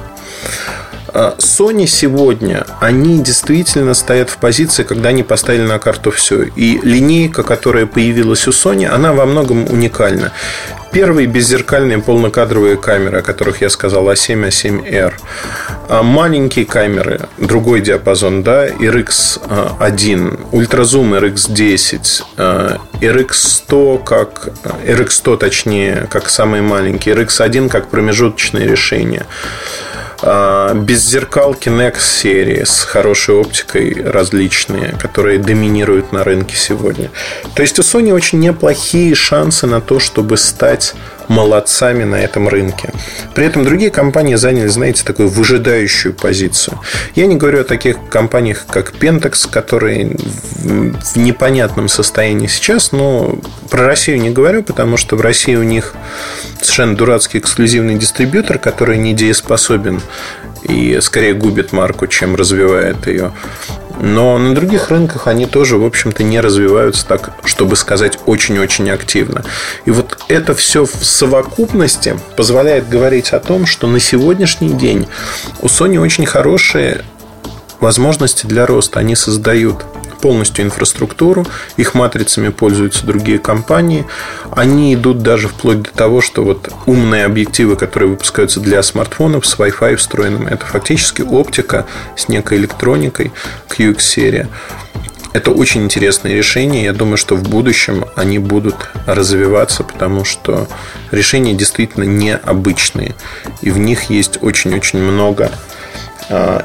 [1.39, 6.43] Sony сегодня, они действительно стоят в позиции, когда они поставили на карту все.
[6.43, 10.33] И линейка, которая появилась у Sony, она во многом уникальна.
[10.93, 15.13] Первые беззеркальные полнокадровые камеры, о которых я сказал, A7, A7R.
[15.89, 22.27] А маленькие камеры, другой диапазон, да, RX1, ультразум RX10,
[23.01, 24.49] RX100 как
[24.85, 29.27] RX100 точнее, как самый маленький, RX1 как промежуточное решение.
[30.23, 37.11] А, беззеркалки Nex серии с хорошей оптикой различные, которые доминируют на рынке сегодня.
[37.55, 40.95] То есть у Sony очень неплохие шансы на то, чтобы стать
[41.31, 42.93] молодцами на этом рынке.
[43.35, 46.81] При этом другие компании заняли, знаете, такую выжидающую позицию.
[47.15, 50.17] Я не говорю о таких компаниях, как Pentax, которые
[50.59, 53.39] в непонятном состоянии сейчас, но
[53.71, 55.95] про Россию не говорю, потому что в России у них
[56.61, 60.03] совершенно дурацкий эксклюзивный дистрибьютор, который недееспособен
[60.65, 63.33] и скорее губит марку, чем развивает ее.
[64.01, 69.45] Но на других рынках они тоже, в общем-то, не развиваются так, чтобы сказать, очень-очень активно.
[69.85, 75.07] И вот это все в совокупности позволяет говорить о том, что на сегодняшний день
[75.61, 77.05] у Sony очень хорошие
[77.79, 79.01] возможности для роста.
[79.01, 79.85] Они создают
[80.21, 84.07] полностью инфраструктуру, их матрицами пользуются другие компании.
[84.51, 89.57] Они идут даже вплоть до того, что вот умные объективы, которые выпускаются для смартфонов с
[89.59, 93.33] Wi-Fi встроенным, это фактически оптика с некой электроникой
[93.69, 94.49] QX-серия.
[95.33, 96.85] Это очень интересные решения.
[96.85, 100.67] Я думаю, что в будущем они будут развиваться, потому что
[101.13, 103.15] решения действительно необычные.
[103.61, 105.53] И в них есть очень-очень много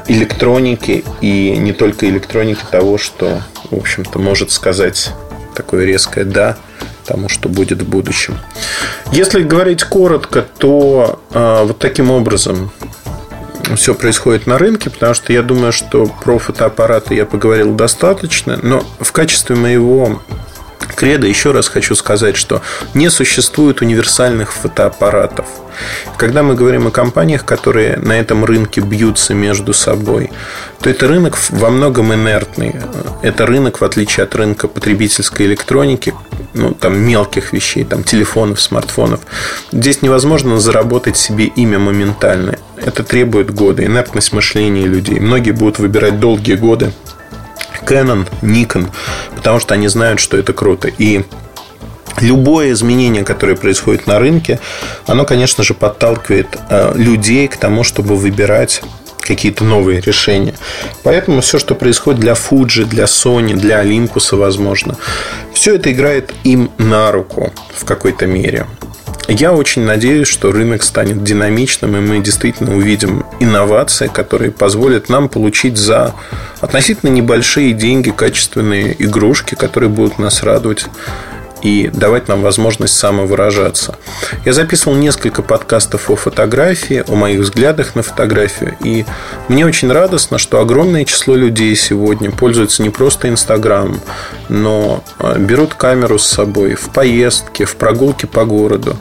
[0.06, 5.12] электроники и не только электроники того, что, в общем-то, может сказать
[5.54, 6.56] такое резкое «да»
[7.06, 8.38] тому, что будет в будущем.
[9.12, 12.70] Если говорить коротко, то э, вот таким образом
[13.76, 18.84] все происходит на рынке, потому что я думаю, что про фотоаппараты я поговорил достаточно, но
[19.00, 20.20] в качестве моего
[20.94, 22.62] кредо, еще раз хочу сказать, что
[22.94, 25.46] не существует универсальных фотоаппаратов.
[26.16, 30.30] Когда мы говорим о компаниях, которые на этом рынке бьются между собой,
[30.80, 32.74] то это рынок во многом инертный.
[33.22, 36.14] Это рынок, в отличие от рынка потребительской электроники,
[36.54, 39.20] ну, там, мелких вещей, там, телефонов, смартфонов.
[39.72, 42.56] Здесь невозможно заработать себе имя моментально.
[42.76, 45.20] Это требует года, инертность мышления людей.
[45.20, 46.92] Многие будут выбирать долгие годы
[47.86, 48.88] Canon, Nikon,
[49.34, 50.88] потому что они знают, что это круто.
[50.88, 51.24] И
[52.20, 54.58] любое изменение, которое происходит на рынке,
[55.06, 58.82] оно, конечно же, подталкивает э, людей к тому, чтобы выбирать
[59.20, 60.54] какие-то новые решения.
[61.02, 64.96] Поэтому все, что происходит для Fuji, для Sony, для Olympus, возможно,
[65.52, 68.66] все это играет им на руку в какой-то мере.
[69.28, 75.28] Я очень надеюсь, что рынок станет динамичным, и мы действительно увидим инновации, которые позволят нам
[75.28, 76.14] получить за
[76.60, 80.86] относительно небольшие деньги качественные игрушки, которые будут нас радовать
[81.66, 83.96] и давать нам возможность самовыражаться.
[84.44, 89.04] Я записывал несколько подкастов о фотографии, о моих взглядах на фотографию, и
[89.48, 94.00] мне очень радостно, что огромное число людей сегодня пользуются не просто Инстаграмом,
[94.48, 98.96] но а, берут камеру с собой в поездке, в прогулке по городу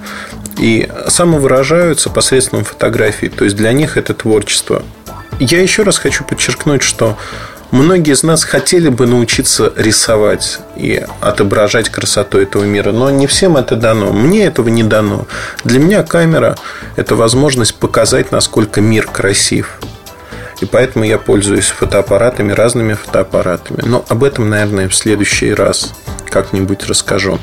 [0.57, 3.29] и самовыражаются посредством фотографий.
[3.29, 4.81] То есть для них это творчество.
[5.39, 7.15] Я еще раз хочу подчеркнуть, что
[7.71, 13.57] Многие из нас хотели бы научиться рисовать и отображать красоту этого мира, но не всем
[13.57, 14.13] это дано.
[14.13, 15.27] Мне этого не дано.
[15.63, 16.55] Для меня камера–
[16.95, 19.79] это возможность показать, насколько мир красив.
[20.61, 23.81] И поэтому я пользуюсь фотоаппаратами, разными фотоаппаратами.
[23.85, 25.93] Но об этом, наверное, в следующий раз
[26.35, 27.39] как-нибудь расскажу,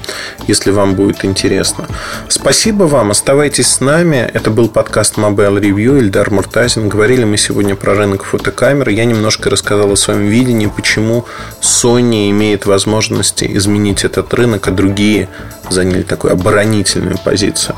[0.46, 1.86] если вам будет интересно.
[2.28, 4.30] Спасибо вам, оставайтесь с нами.
[4.34, 6.90] Это был подкаст Mobile Review, Ильдар Муртазин.
[6.90, 8.90] Говорили мы сегодня про рынок фотокамер.
[8.90, 11.24] Я немножко рассказал о своем видении, почему
[11.62, 15.30] Sony имеет возможности изменить этот рынок, а другие
[15.70, 17.76] заняли такую оборонительную позицию.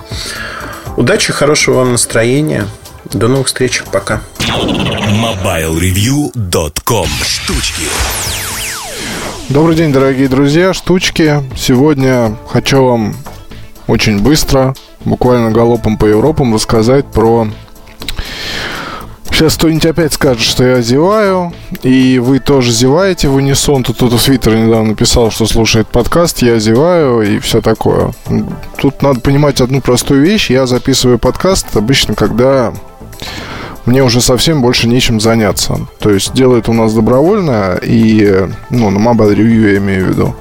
[0.97, 2.67] Удачи, хорошего вам настроения.
[3.15, 3.83] До новых встреч.
[3.93, 4.21] Пока.
[4.41, 7.83] MobileReview.com Штучки
[9.49, 11.41] Добрый день, дорогие друзья, штучки.
[11.57, 13.15] Сегодня хочу вам
[13.87, 14.75] очень быстро,
[15.05, 17.47] буквально галопом по Европам, рассказать про...
[19.31, 23.85] Сейчас кто-нибудь опять скажет, что я зеваю, и вы тоже зеваете в унисон.
[23.85, 28.13] Тут кто-то в Твиттере недавно написал, что слушает подкаст, я зеваю и все такое.
[28.79, 30.51] Тут надо понимать одну простую вещь.
[30.51, 32.75] Я записываю подкаст обычно, когда
[33.87, 35.79] мне уже совсем больше нечем заняться.
[35.99, 40.35] То есть делает у нас добровольно и, ну, на Mobile Review я имею в виду.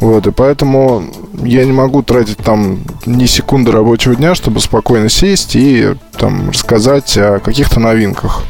[0.00, 1.04] Вот, и поэтому
[1.42, 7.16] я не могу тратить там ни секунды рабочего дня, чтобы спокойно сесть и там рассказать
[7.18, 8.42] о каких-то новинках.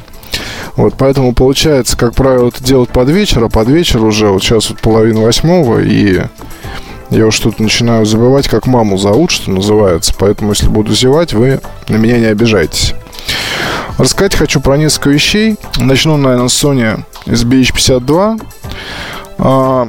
[0.77, 4.70] Вот, поэтому получается, как правило, это делать под вечер, а под вечер уже вот сейчас
[4.70, 6.22] вот половина восьмого, и
[7.11, 10.14] я уж тут начинаю забывать, как маму зовут, что называется.
[10.18, 12.94] Поэтому, если буду зевать, вы на меня не обижайтесь.
[13.99, 15.57] Рассказать хочу про несколько вещей.
[15.79, 18.40] Начну, наверное, с Sony SBH52.
[19.38, 19.88] А,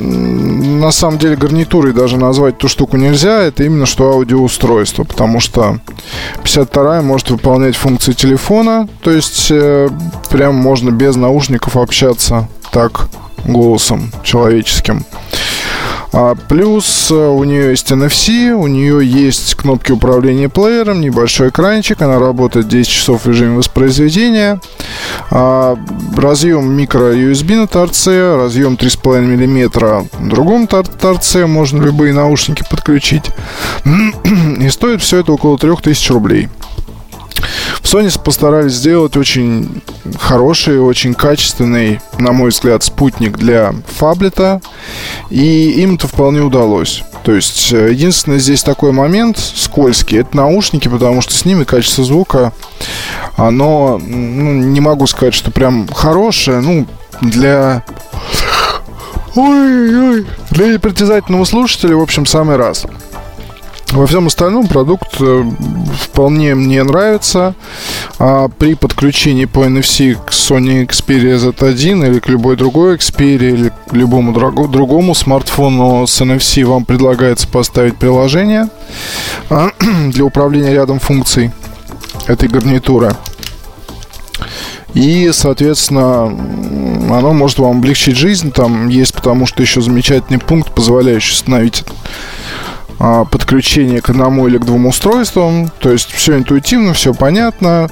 [0.00, 3.42] на самом деле гарнитурой даже назвать эту штуку нельзя.
[3.42, 5.78] Это именно что аудиоустройство, потому что
[6.42, 9.88] 52 может выполнять функции телефона, то есть э,
[10.30, 13.08] прям можно без наушников общаться так
[13.44, 15.04] голосом человеческим.
[16.12, 22.02] А плюс э, у нее есть NFC, у нее есть кнопки управления плеером, небольшой экранчик,
[22.02, 24.60] она работает 10 часов в режиме воспроизведения.
[25.30, 25.76] А,
[26.16, 33.30] разъем микро USB на торце, разъем 3,5 мм на другом торце, можно любые наушники подключить.
[34.60, 36.48] И стоит все это около 3000 рублей.
[37.80, 39.82] В Sony постарались сделать очень
[40.18, 44.60] хороший, очень качественный, на мой взгляд, спутник для фаблета.
[45.30, 47.02] И им это вполне удалось.
[47.22, 52.02] То есть, э, единственный здесь такой момент скользкий, это наушники, потому что с ними качество
[52.02, 52.52] звука,
[53.36, 56.86] оно, ну, не могу сказать, что прям хорошее, ну,
[57.20, 57.84] для...
[59.34, 62.86] Ой-ой, для непритязательного слушателя, в общем, самый раз.
[63.92, 65.44] Во всем остальном продукт э,
[66.00, 67.54] вполне мне нравится.
[68.20, 73.72] А при подключении по NFC к Sony Xperia Z1 или к любой другой Xperia или
[73.88, 74.32] к любому
[74.68, 78.68] другому смартфону с NFC вам предлагается поставить приложение
[79.48, 79.70] а,
[80.08, 81.50] для управления рядом функций
[82.28, 83.16] этой гарнитуры.
[84.94, 86.24] И, соответственно,
[87.16, 88.52] оно может вам облегчить жизнь.
[88.52, 91.84] Там есть потому что еще замечательный пункт, позволяющий установить
[93.30, 95.70] подключение к одному или к двум устройствам.
[95.80, 97.88] То есть все интуитивно, все понятно.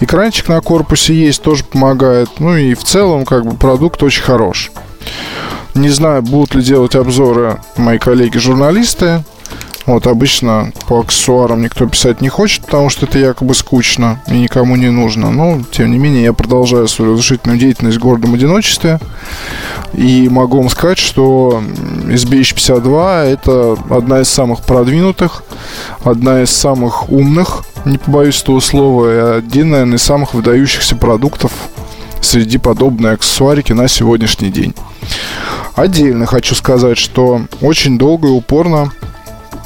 [0.00, 2.28] Экранчик на корпусе есть, тоже помогает.
[2.38, 4.70] Ну и в целом как бы продукт очень хорош.
[5.74, 9.24] Не знаю, будут ли делать обзоры мои коллеги-журналисты.
[9.86, 14.76] Вот обычно по аксессуарам никто писать не хочет, потому что это якобы скучно и никому
[14.76, 15.30] не нужно.
[15.30, 19.00] Но, тем не менее, я продолжаю свою разрушительную деятельность в гордом одиночестве.
[19.92, 21.62] И могу вам сказать, что
[22.06, 25.42] SBH52 это одна из самых продвинутых,
[26.04, 31.50] одна из самых умных, не побоюсь этого слова, и один, наверное, из самых выдающихся продуктов
[32.20, 34.74] среди подобной аксессуарики на сегодняшний день.
[35.74, 38.92] Отдельно хочу сказать, что очень долго и упорно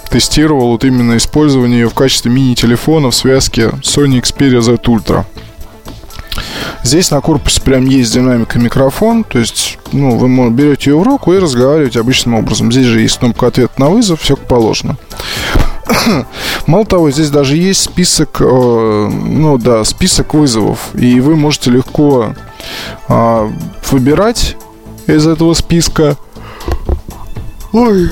[0.08, 5.24] тестировал вот именно использование ее в качестве мини-телефона в связке Sony Xperia Z Ultra.
[6.82, 11.32] Здесь на корпусе прям есть динамика микрофон, то есть, ну, вы берете ее в руку
[11.32, 12.70] и разговариваете обычным образом.
[12.70, 14.96] Здесь же есть кнопка ответ на вызов, все как положено.
[16.66, 22.34] Мало того, здесь даже есть список, э, ну да, список вызовов, и вы можете легко
[23.08, 23.50] э,
[23.90, 24.56] выбирать
[25.06, 26.16] из этого списка.
[27.72, 28.10] Ой,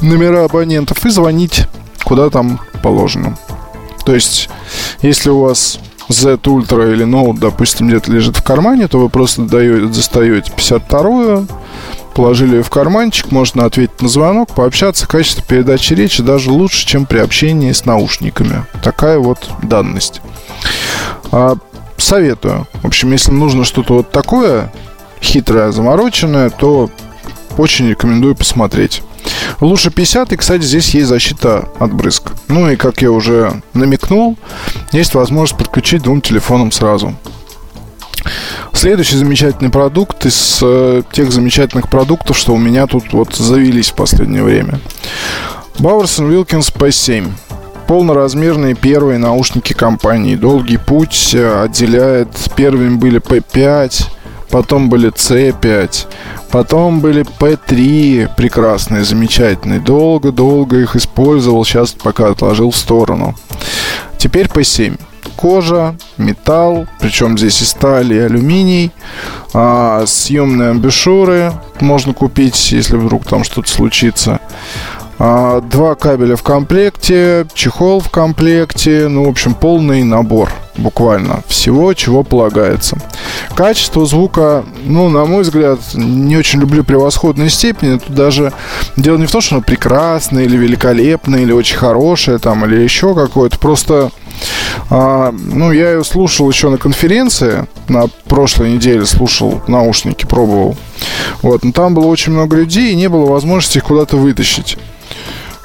[0.00, 1.66] номера абонентов и звонить
[2.04, 3.36] куда там положено.
[4.04, 4.50] То есть,
[5.00, 5.78] если у вас
[6.08, 11.46] Z Ultra или Note, допустим, где-то лежит в кармане, то вы просто даете, достаете 52-ю,
[12.14, 15.06] положили ее в карманчик, можно ответить на звонок, пообщаться.
[15.06, 18.66] Качество передачи речи даже лучше, чем при общении с наушниками.
[18.82, 20.20] Такая вот данность.
[21.32, 21.56] А,
[21.96, 22.66] советую.
[22.82, 24.70] В общем, если нужно что-то вот такое,
[25.22, 26.90] хитрое, замороченное, то
[27.56, 29.02] очень рекомендую посмотреть.
[29.60, 32.32] Лучше 50, и, кстати, здесь есть защита от брызг.
[32.48, 34.36] Ну и, как я уже намекнул,
[34.92, 37.14] есть возможность подключить двум телефонам сразу.
[38.72, 43.94] Следующий замечательный продукт из э, тех замечательных продуктов, что у меня тут вот завелись в
[43.94, 44.80] последнее время.
[45.78, 47.30] Bowers Wilkins P7
[47.86, 50.36] полноразмерные первые наушники компании.
[50.36, 52.28] Долгий путь э, отделяет.
[52.56, 54.06] Первыми были P5,
[54.54, 56.06] потом были C5,
[56.52, 59.80] потом были P3 прекрасные, замечательные.
[59.80, 63.34] Долго-долго их использовал, сейчас пока отложил в сторону.
[64.16, 64.96] Теперь P7
[65.34, 68.92] кожа, металл, причем здесь и сталь, и алюминий,
[69.52, 74.38] а, съемные амбушюры можно купить, если вдруг там что-то случится.
[75.18, 81.92] А, два кабеля в комплекте, чехол в комплекте, ну, в общем, полный набор буквально всего,
[81.94, 82.98] чего полагается.
[83.54, 87.98] Качество звука, ну, на мой взгляд, не очень люблю превосходной степени.
[87.98, 88.52] Тут даже
[88.96, 93.14] дело не в том, что оно прекрасное или великолепное, или очень хорошее, там, или еще
[93.14, 93.58] какое-то.
[93.58, 94.10] Просто
[94.90, 97.66] а, ну, я ее слушал еще на конференции.
[97.88, 100.76] На прошлой неделе слушал наушники, пробовал.
[101.42, 104.78] Вот, но там было очень много людей, и не было возможности их куда-то вытащить.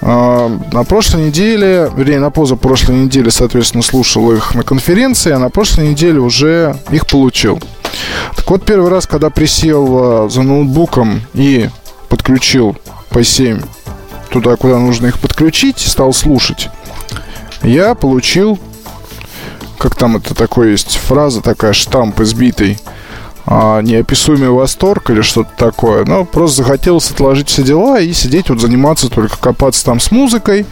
[0.02, 5.50] А, на прошлой неделе, вернее, на позапрошлой неделе, соответственно, слушал их на конференции, а на
[5.50, 7.60] прошлой неделе уже их получил.
[8.36, 9.88] Так вот, первый раз, когда присел
[10.26, 11.70] а, за ноутбуком и
[12.08, 12.78] подключил
[13.12, 13.66] P7
[14.32, 16.70] туда, куда нужно их подключить, стал слушать,
[17.64, 18.58] я получил,
[19.78, 22.80] как там это такое есть фраза такая, штамп избитый,
[23.52, 26.06] а, неописуемый восторг или что-то такое.
[26.06, 30.68] Но просто захотелось отложить все дела и сидеть вот заниматься только копаться там с музыкой,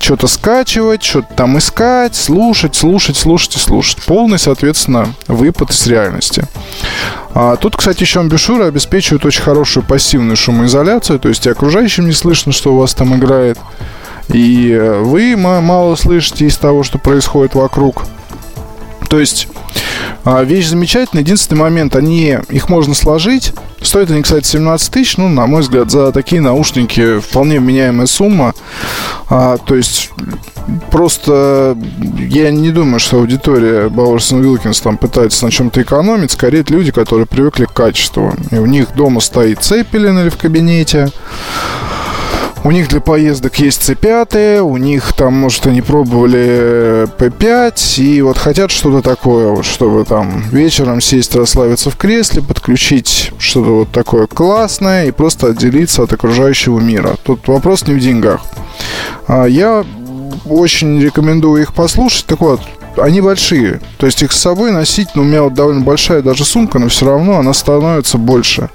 [0.00, 4.02] что-то скачивать, что-то там искать, слушать, слушать, слушать и слушать.
[4.04, 6.42] Полный, соответственно, выпад из реальности.
[7.34, 12.14] А тут, кстати, еще амбушюры обеспечивают очень хорошую пассивную шумоизоляцию, то есть и окружающим не
[12.14, 13.58] слышно, что у вас там играет.
[14.26, 18.02] И э, вы мало слышите из того, что происходит вокруг.
[19.08, 19.48] То есть
[20.24, 21.22] а, вещь замечательная.
[21.22, 23.52] Единственный момент, они, их можно сложить.
[23.80, 25.16] Стоят они, кстати, 17 тысяч.
[25.16, 28.54] Ну, на мой взгляд, за такие наушники вполне вменяемая сумма.
[29.30, 30.10] А, то есть
[30.90, 31.76] просто
[32.18, 36.32] я не думаю, что аудитория Bowers Wilkins там пытается на чем-то экономить.
[36.32, 38.34] Скорее, это люди, которые привыкли к качеству.
[38.50, 41.10] И у них дома стоит цепелин или в кабинете.
[42.64, 48.36] У них для поездок есть C5, у них там, может, они пробовали P5, и вот
[48.36, 55.06] хотят что-то такое, чтобы там вечером сесть, расслабиться в кресле, подключить что-то вот такое классное
[55.06, 57.16] и просто отделиться от окружающего мира.
[57.22, 58.42] Тут вопрос не в деньгах.
[59.28, 59.84] А я
[60.44, 62.26] очень рекомендую их послушать.
[62.26, 62.60] Так вот,
[62.96, 63.80] они большие.
[63.98, 66.88] То есть их с собой носить, ну, у меня вот довольно большая даже сумка, но
[66.88, 68.68] все равно она становится больше.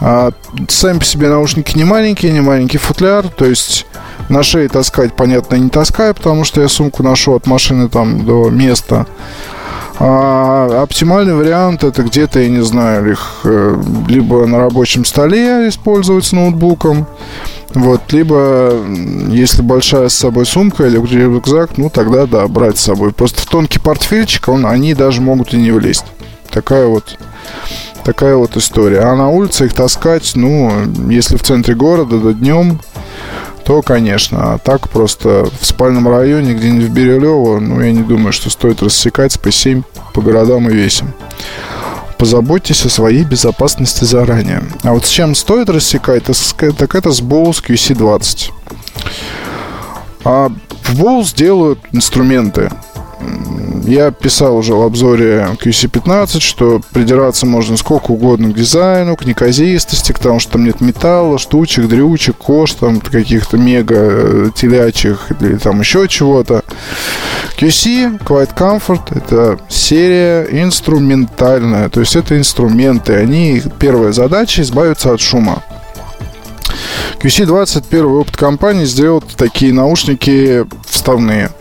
[0.00, 0.32] А
[0.68, 3.86] сами по себе наушники не маленькие, не маленький футляр, то есть
[4.28, 8.50] на шее таскать, понятно, не таскаю, потому что я сумку ношу от машины там до
[8.50, 9.06] места.
[9.98, 16.26] А оптимальный вариант это где-то, я не знаю, их э, либо на рабочем столе использовать
[16.26, 17.06] с ноутбуком,
[17.72, 18.74] вот, либо
[19.30, 23.12] если большая с собой сумка или рюкзак, ну тогда да, брать с собой.
[23.12, 26.04] Просто в тонкий портфельчик он, они даже могут и не влезть.
[26.50, 27.18] Такая вот
[28.06, 29.00] Такая вот история.
[29.00, 30.70] А на улице их таскать, ну,
[31.10, 32.78] если в центре города, да днем,
[33.64, 34.54] то, конечно.
[34.54, 38.80] А так просто в спальном районе, где-нибудь в Бирюлево, ну, я не думаю, что стоит
[38.80, 39.82] рассекать с P7
[40.14, 41.12] по городам и весям.
[42.16, 44.62] Позаботьтесь о своей безопасности заранее.
[44.84, 48.52] А вот с чем стоит рассекать, так это с Bose QC20.
[50.22, 50.50] А
[50.84, 52.70] в Bose делают инструменты
[53.86, 60.12] я писал уже в обзоре QC15, что придираться можно сколько угодно к дизайну, к неказистости,
[60.12, 65.56] к тому, что там нет металла, штучек, дрючек, кош, там каких-то мега э, телячьих или
[65.56, 66.62] там еще чего-то.
[67.58, 73.14] QC, Quiet Comfort, это серия инструментальная, то есть это инструменты.
[73.14, 75.62] Они, первая задача, избавиться от шума.
[77.22, 81.50] QC20 первый опыт компании сделать такие наушники вставные–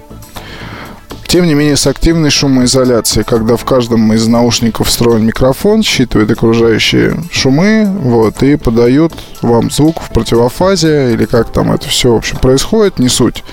[1.35, 7.13] тем не менее, с активной шумоизоляцией, когда в каждом из наушников встроен микрофон, считывает окружающие
[7.29, 9.11] шумы, вот, и подают
[9.41, 13.43] вам звук в противофазе, или как там это все, в общем, происходит, не суть.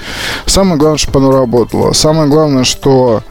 [0.47, 1.93] Самое главное, чтобы оно работало.
[1.93, 3.25] Самое главное, что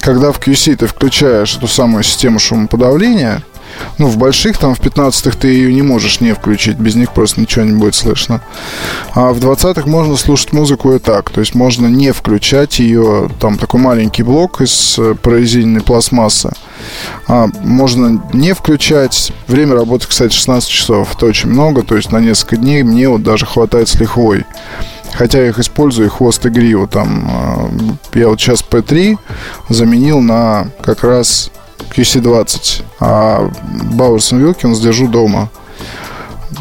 [0.00, 3.42] когда в QC ты включаешь эту самую систему шумоподавления,
[3.98, 6.76] ну, в больших, там, в 15-х ты ее не можешь не включить.
[6.76, 8.40] Без них просто ничего не будет слышно.
[9.14, 11.30] А в 20-х можно слушать музыку и так.
[11.30, 13.30] То есть можно не включать ее.
[13.40, 16.52] Там такой маленький блок из э, прорезиненной пластмассы.
[17.28, 19.32] А, можно не включать.
[19.46, 21.14] Время работы, кстати, 16 часов.
[21.16, 21.82] Это очень много.
[21.82, 24.44] То есть на несколько дней мне вот даже хватает с лихвой.
[25.12, 27.30] Хотя я их использую, хвост и гриву там.
[28.12, 29.16] Э, я вот сейчас P3
[29.68, 31.50] заменил на как раз
[31.90, 33.50] QC20, а
[33.92, 35.50] Бауэрс и Вилкинс держу дома.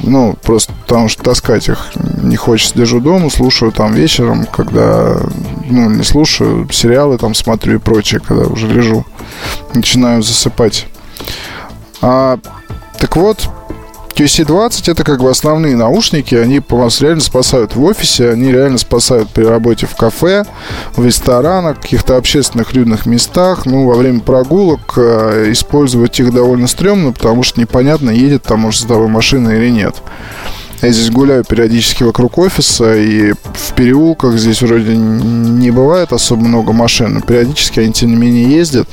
[0.02, 2.76] Ну, просто потому что таскать их не хочется.
[2.76, 5.18] Держу дома, слушаю там вечером, когда,
[5.70, 9.06] ну, не слушаю, сериалы там смотрю и прочее, когда уже лежу.
[9.74, 10.88] Начинаю засыпать.
[12.02, 12.40] А,
[12.98, 13.50] так вот,
[14.16, 19.30] QC20 это как бы основные наушники, они вас реально спасают в офисе, они реально спасают
[19.30, 20.46] при работе в кафе,
[20.96, 27.12] в ресторанах, каких-то общественных людных местах, ну, во время прогулок э, использовать их довольно стрёмно,
[27.12, 29.96] потому что непонятно, едет там уже с тобой машина или нет.
[30.84, 36.74] Я здесь гуляю периодически вокруг офиса, и в переулках здесь вроде не бывает особо много
[36.74, 38.90] машин, периодически они, тем не менее, ездят.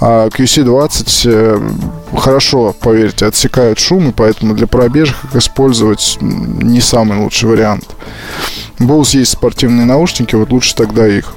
[0.00, 7.50] А QC20 э, хорошо, поверьте, отсекают шум, и поэтому для пробежек использовать не самый лучший
[7.50, 7.84] вариант.
[8.78, 11.34] Bose есть спортивные наушники, вот лучше тогда их.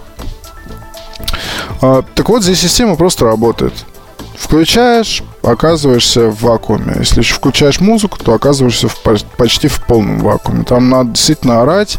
[1.81, 3.73] А, так вот, здесь система просто работает.
[4.43, 6.95] Включаешь, оказываешься в вакууме.
[6.99, 8.97] Если еще включаешь музыку, то оказываешься в,
[9.37, 10.65] почти в полном вакууме.
[10.65, 11.97] Там надо действительно орать,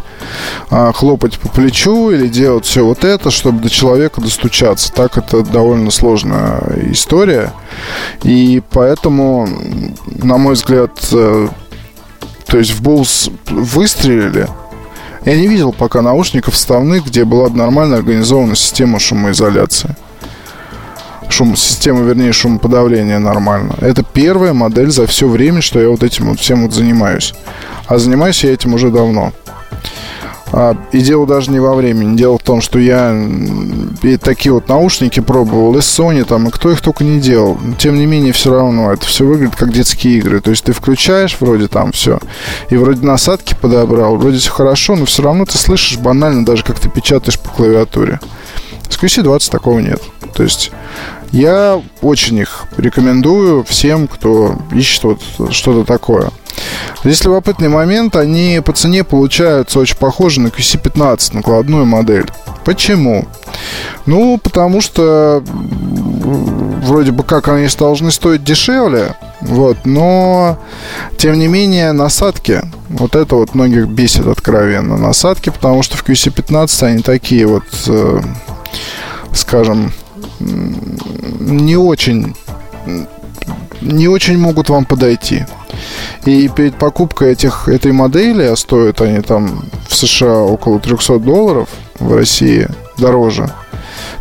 [0.68, 4.92] а, хлопать по плечу или делать все вот это, чтобы до человека достучаться.
[4.92, 6.61] Так это довольно сложная
[6.92, 7.51] история.
[8.22, 9.49] И поэтому,
[10.07, 11.49] на мой взгляд, э,
[12.47, 14.49] то есть в Bulls выстрелили,
[15.24, 19.97] я не видел пока наушников вставных, где была бы нормально организована система шумоизоляции
[21.28, 23.74] шум, система, вернее, шумоподавления нормально.
[23.80, 27.34] Это первая модель за все время, что я вот этим вот всем вот занимаюсь.
[27.86, 29.32] А занимаюсь я этим уже давно.
[30.56, 32.16] А, и дело даже не во времени.
[32.16, 33.12] Дело в том, что я
[34.02, 37.58] и такие вот наушники пробовал, и Sony там, и кто их только не делал.
[37.76, 40.40] Тем не менее, все равно это все выглядит как детские игры.
[40.40, 42.20] То есть ты включаешь вроде там все,
[42.70, 46.78] и вроде насадки подобрал, вроде все хорошо, но все равно ты слышишь банально даже, как
[46.78, 48.20] ты печатаешь по клавиатуре.
[48.89, 50.03] С QC20 такого нет.
[50.35, 50.72] То есть
[51.32, 55.20] я очень их рекомендую всем, кто ищет вот
[55.53, 56.30] что-то такое.
[57.03, 62.26] Здесь любопытный момент, они по цене получаются очень похожи на QC15, накладную модель.
[62.64, 63.26] Почему?
[64.07, 70.59] Ну, потому что вроде бы как они должны стоить дешевле, вот, но
[71.18, 74.97] тем не менее насадки, вот это вот многих бесит откровенно.
[74.97, 78.20] Насадки, потому что в QC15 они такие вот, э,
[79.32, 79.92] скажем,
[80.40, 82.34] не очень
[83.80, 85.44] не очень могут вам подойти.
[86.24, 91.68] И перед покупкой этих, этой модели, а стоят они там в США около 300 долларов,
[91.98, 92.66] в России
[92.96, 93.52] дороже,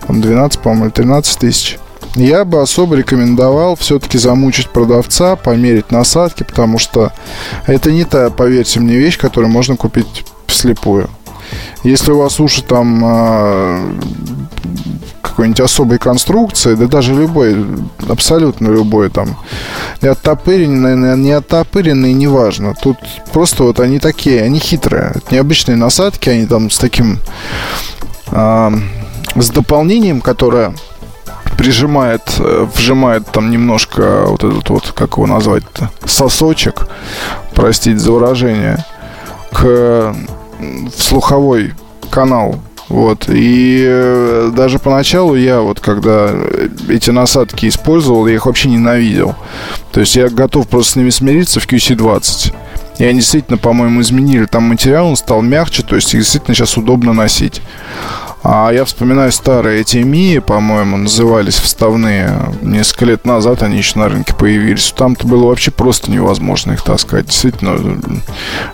[0.06, 1.80] там 12, по-моему, или 13 тысяч,
[2.16, 7.12] я бы особо рекомендовал все-таки замучить продавца, померить насадки, потому что
[7.66, 11.10] это не та, поверьте мне, вещь, которую можно купить вслепую.
[11.84, 13.94] Если у вас уши там а,
[15.22, 17.66] какой-нибудь особой конструкции, да даже любой,
[18.08, 19.36] абсолютно любой там,
[20.02, 22.76] не оттопыренный, не оттопыренный, неважно.
[22.80, 22.98] Тут
[23.32, 25.12] просто вот они такие, они хитрые.
[25.16, 27.20] Это необычные насадки, они там с таким,
[28.32, 28.72] э,
[29.36, 30.76] с дополнением, которое
[31.58, 36.88] прижимает, э, вжимает там немножко вот этот вот, как его назвать-то, сосочек,
[37.56, 38.86] простите за выражение,
[39.52, 40.16] к
[40.96, 41.74] в слуховой
[42.10, 42.60] канал
[42.90, 43.28] вот.
[43.28, 46.32] И э, даже поначалу я вот, когда
[46.90, 49.36] эти насадки использовал, я их вообще ненавидел.
[49.92, 52.54] То есть я готов просто с ними смириться в QC20.
[53.00, 56.78] И они действительно, по-моему, изменили там материал, он стал мягче, то есть их действительно сейчас
[56.78, 57.62] удобно носить.
[58.44, 62.54] А я вспоминаю старые эти Мии, по-моему, назывались вставные.
[62.62, 64.94] Несколько лет назад они еще на рынке появились.
[64.96, 67.28] Там-то было вообще просто невозможно их таскать.
[67.28, 67.80] Действительно,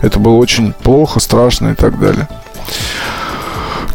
[0.00, 2.28] это было очень плохо, страшно и так далее.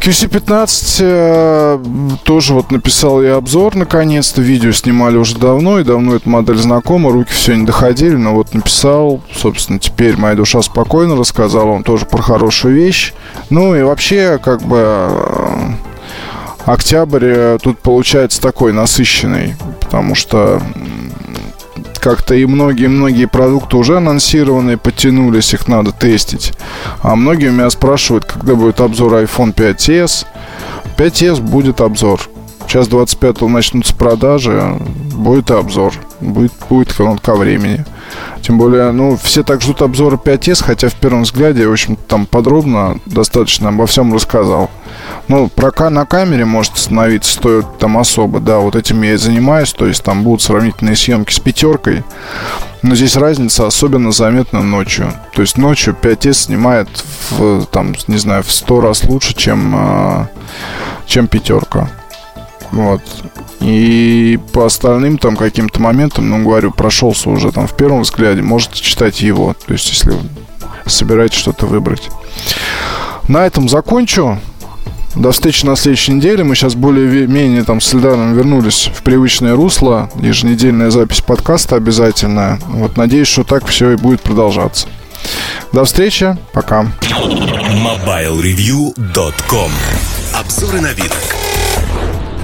[0.06, 1.80] QC15 э,
[2.24, 4.39] тоже вот написал я обзор наконец-то.
[4.39, 7.12] Видео снимали уже давно, и давно эта модель знакома.
[7.12, 9.24] Руки все не доходили, но вот написал.
[9.34, 13.14] Собственно, теперь моя душа спокойно рассказала вам тоже про хорошую вещь.
[13.49, 14.78] Ну и вообще, как бы...
[14.78, 15.74] Э,
[16.66, 20.62] октябрь э, тут получается такой насыщенный, потому что
[22.06, 26.53] как-то и многие-многие продукты уже анонсированы, подтянулись, их надо тестить.
[27.01, 30.28] А многие у меня спрашивают, когда будет обзор iPhone 5s.
[30.97, 32.22] 5s будет обзор.
[32.68, 34.78] Сейчас 25-го начнутся продажи,
[35.16, 35.93] будет обзор.
[36.20, 37.86] Будет, будет ко времени.
[38.41, 42.26] Тем более, ну, все так ждут обзора 5s, хотя в первом взгляде, в общем там
[42.26, 44.70] подробно достаточно обо всем рассказал.
[45.28, 49.74] Ну, про на камере может становиться стоит там особо, да, вот этим я и занимаюсь,
[49.74, 52.03] то есть там будут сравнительные съемки с пятеркой,
[52.84, 55.11] но здесь разница особенно заметна ночью.
[55.34, 56.88] То есть ночью 5S снимает
[57.32, 60.28] в, там, не знаю, в 100 раз лучше, чем, а,
[61.07, 61.89] чем пятерка.
[62.72, 63.01] Вот.
[63.61, 68.82] И по остальным там каким-то моментам, ну, говорю, прошелся уже там в первом взгляде, можете
[68.82, 69.55] читать его.
[69.66, 70.13] То есть, если
[70.86, 72.09] собираетесь что-то выбрать.
[73.28, 74.39] На этом закончу.
[75.16, 76.43] До встречи на следующей неделе.
[76.43, 80.09] Мы сейчас более-менее там с Эльдаром вернулись в привычное русло.
[80.16, 82.59] Еженедельная запись подкаста обязательная.
[82.68, 84.88] Вот надеюсь, что так все и будет продолжаться.
[85.72, 86.38] До встречи.
[86.53, 86.91] Пока.
[87.01, 89.72] MobileReview.com
[90.34, 91.13] Обзоры на вид.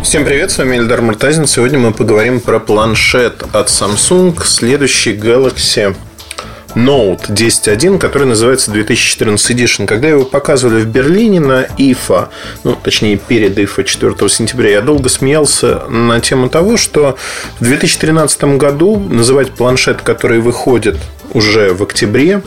[0.03, 1.45] Всем привет, с вами Эльдар Муртазин.
[1.45, 5.95] Сегодня мы поговорим про планшет от Samsung, следующий Galaxy
[6.73, 9.85] Note 10.1, который называется 2014 Edition.
[9.85, 12.29] Когда его показывали в Берлине на IFA,
[12.63, 17.15] ну, точнее, перед IFA 4 сентября, я долго смеялся на тему того, что
[17.59, 20.97] в 2013 году называть планшет, который выходит
[21.33, 22.41] уже в октябре,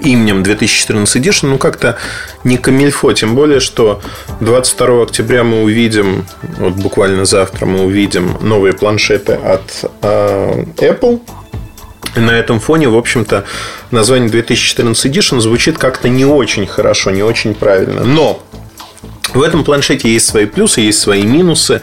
[0.00, 1.96] именем 2014 Edition, ну как-то
[2.44, 4.00] не камильфо, тем более, что
[4.40, 6.26] 22 октября мы увидим,
[6.58, 11.20] вот буквально завтра мы увидим новые планшеты от э, Apple,
[12.16, 13.44] и на этом фоне, в общем-то,
[13.90, 18.02] название 2014 Edition звучит как-то не очень хорошо, не очень правильно.
[18.02, 18.42] Но
[19.34, 21.82] в этом планшете есть свои плюсы, есть свои минусы.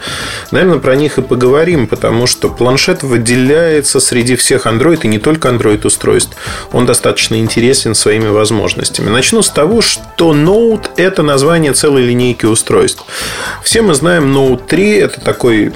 [0.50, 5.48] Наверное, про них и поговорим, потому что планшет выделяется среди всех Android и не только
[5.48, 6.36] Android устройств.
[6.72, 9.08] Он достаточно интересен своими возможностями.
[9.08, 13.04] Начну с того, что Note– это название целой линейки устройств.
[13.62, 15.72] Все мы знаем Note 3– это такой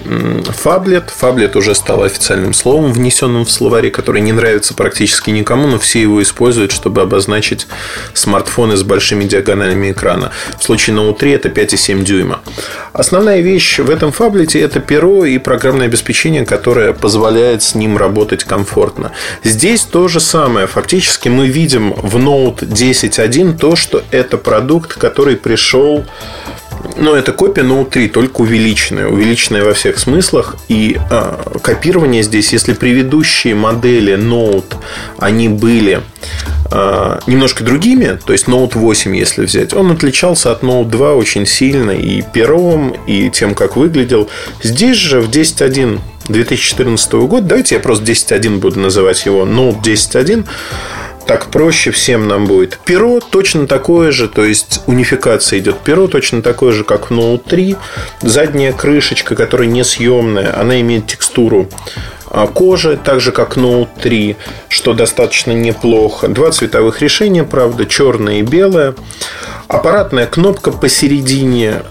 [0.51, 1.11] фаблет.
[1.11, 6.03] Фаблет уже стал официальным словом, внесенным в словари, который не нравится практически никому, но все
[6.03, 7.66] его используют, чтобы обозначить
[8.14, 10.33] смартфоны с большими диагоналями экрана.
[10.59, 12.41] В случае Note 3 это 5 5,7 дюйма.
[12.93, 18.45] Основная вещь в этом фаблете– это перо и программное обеспечение, которое позволяет с ним работать
[18.45, 19.13] комфортно.
[19.45, 20.67] Здесь то же самое.
[20.67, 26.05] Фактически мы видим в Note 10.1 то, что это продукт, который пришел
[26.97, 29.09] но это копия Note 3, только увеличенная.
[29.09, 30.57] Увеличенная во всех смыслах.
[30.68, 34.74] И э, копирование здесь, если предыдущие модели Note,
[35.18, 36.01] они были
[36.70, 41.47] э, немножко другими, то есть Note 8, если взять, он отличался от Note 2 очень
[41.47, 44.28] сильно и пером, и тем, как выглядел.
[44.62, 50.47] Здесь же в 10.1 2014 года, давайте я просто 10.1 буду называть его, Note 10.1,
[51.27, 52.79] так проще всем нам будет.
[52.85, 55.79] Перо точно такое же, то есть унификация идет.
[55.81, 57.77] Перо точно такое же, как в Note 3.
[58.23, 61.68] Задняя крышечка, которая несъемная, она имеет текстуру
[62.31, 64.37] а, кожи, так же как Note 3,
[64.68, 66.29] что достаточно неплохо.
[66.29, 68.95] Два цветовых решения, правда, черное и белое.
[69.68, 71.83] Аппаратная кнопка посередине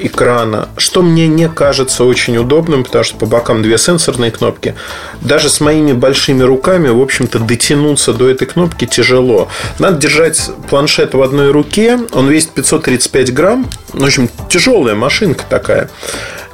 [0.00, 4.74] экрана, что мне не кажется очень удобным, потому что по бокам две сенсорные кнопки.
[5.20, 9.48] Даже с моими большими руками, в общем-то, дотянуться до этой кнопки тяжело.
[9.78, 15.90] Надо держать планшет в одной руке, он весит 535 грамм, в общем, тяжелая машинка такая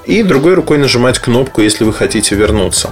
[0.07, 2.91] и другой рукой нажимать кнопку, если вы хотите вернуться.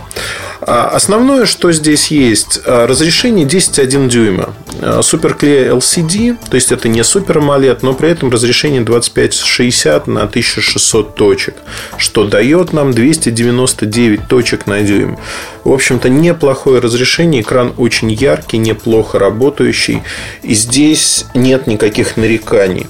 [0.65, 4.55] А основное, что здесь есть, а, разрешение 10,1 дюйма.
[5.03, 11.15] Суперклей LCD, то есть это не супер AMOLED, но при этом разрешение 2560 на 1600
[11.15, 11.55] точек,
[11.99, 15.19] что дает нам 299 точек на дюйм.
[15.65, 20.03] В общем-то, неплохое разрешение, экран очень яркий, неплохо работающий,
[20.43, 22.87] и здесь нет никаких нареканий.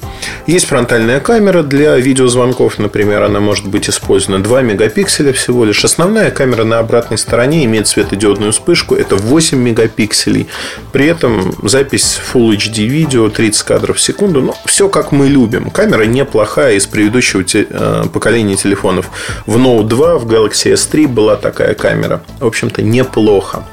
[0.47, 5.85] Есть фронтальная камера для видеозвонков, например, она может быть использована 2 мегапикселя всего лишь.
[5.85, 10.49] Основная камера на обратной стороне имеет светодиодную вспышку, это 8 мегапикселей.
[10.93, 14.41] При этом запись Full HD видео 30 кадров в секунду.
[14.41, 15.71] Ну, все как мы любим.
[15.71, 19.11] Камера неплохая из предыдущего э, поколения телефонов.
[19.47, 22.23] В Note 2, в Galaxy S3 была такая камера.
[22.41, 23.65] В общем-то, неплохо.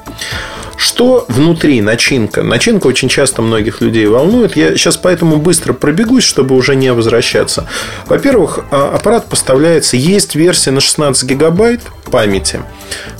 [0.80, 2.42] Что внутри начинка?
[2.42, 4.56] Начинка очень часто многих людей волнует.
[4.56, 7.68] Я сейчас поэтому быстро пробегусь, чтобы уже не возвращаться.
[8.06, 12.60] Во-первых, а, аппарат поставляется, есть версия на 16 гигабайт памяти,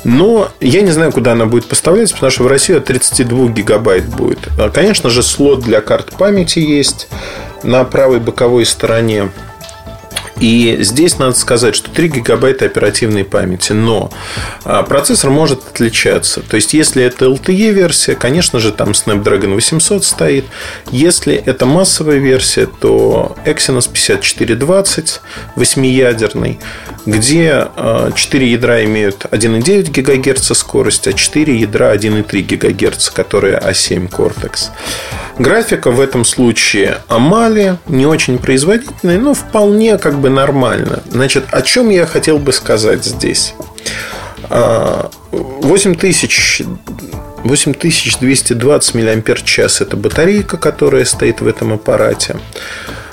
[0.05, 4.07] но я не знаю, куда она будет поставляться, потому что в России от 32 гигабайт
[4.07, 4.49] будет.
[4.59, 7.09] А, конечно же, слот для карт памяти есть
[7.63, 9.29] на правой боковой стороне.
[10.41, 14.11] И здесь надо сказать, что 3 гигабайта оперативной памяти, но
[14.65, 16.41] а, процессор может отличаться.
[16.41, 20.47] То есть, если это LTE-версия, конечно же, там Snapdragon 800 стоит.
[20.91, 25.21] Если это массовая версия, то Exynos 5420,
[25.57, 26.59] 8-ядерный,
[27.05, 28.11] где 4 а,
[28.49, 34.71] ядра имеют 1,9 ГГц скорость, а 4 ядра 1,3 ГГц, которые A7 Cortex.
[35.39, 41.03] Графика в этом случае Амали, не очень производительная, но вполне как бы нормально.
[41.11, 43.55] Значит, о чем я хотел бы сказать здесь?
[44.49, 46.67] 8000 а,
[47.45, 52.37] 8220 мАч это батарейка, которая стоит в этом аппарате.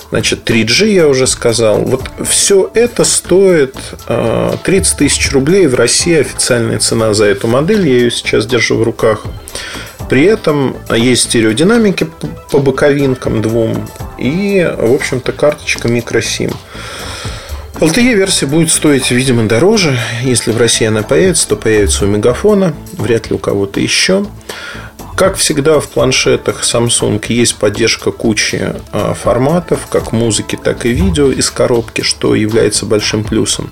[0.09, 1.81] Значит, 3G я уже сказал.
[1.81, 5.67] Вот все это стоит 30 а, тысяч рублей.
[5.67, 7.87] В России официальная цена за эту модель.
[7.87, 9.25] Я ее сейчас держу в руках.
[10.09, 12.07] При этом есть стереодинамики
[12.51, 13.87] по боковинкам двум
[14.17, 16.51] и, в общем-то, карточка микросим.
[17.79, 19.99] LTE-версия будет стоить, видимо, дороже.
[20.23, 24.25] Если в России она появится, то появится у Мегафона, вряд ли у кого-то еще.
[25.15, 31.31] Как всегда в планшетах Samsung есть поддержка кучи а, форматов, как музыки, так и видео
[31.31, 33.71] из коробки, что является большим плюсом.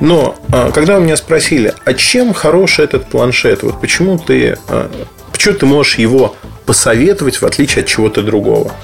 [0.00, 4.88] Но а, когда у меня спросили, а чем хорош этот планшет, вот почему ты а,
[5.32, 8.74] Почему ты можешь его посоветовать, в отличие от чего-то другого?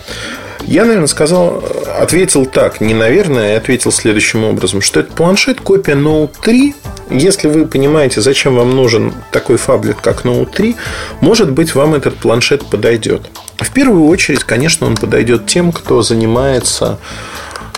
[0.66, 1.62] Я, наверное, сказал,
[1.99, 6.74] ответил так, не наверное, я ответил следующим образом, что это планшет копия Note 3.
[7.11, 10.76] Если вы понимаете, зачем вам нужен такой фаблет, как Note 3,
[11.20, 13.22] может быть, вам этот планшет подойдет.
[13.57, 16.99] В первую очередь, конечно, он подойдет тем, кто занимается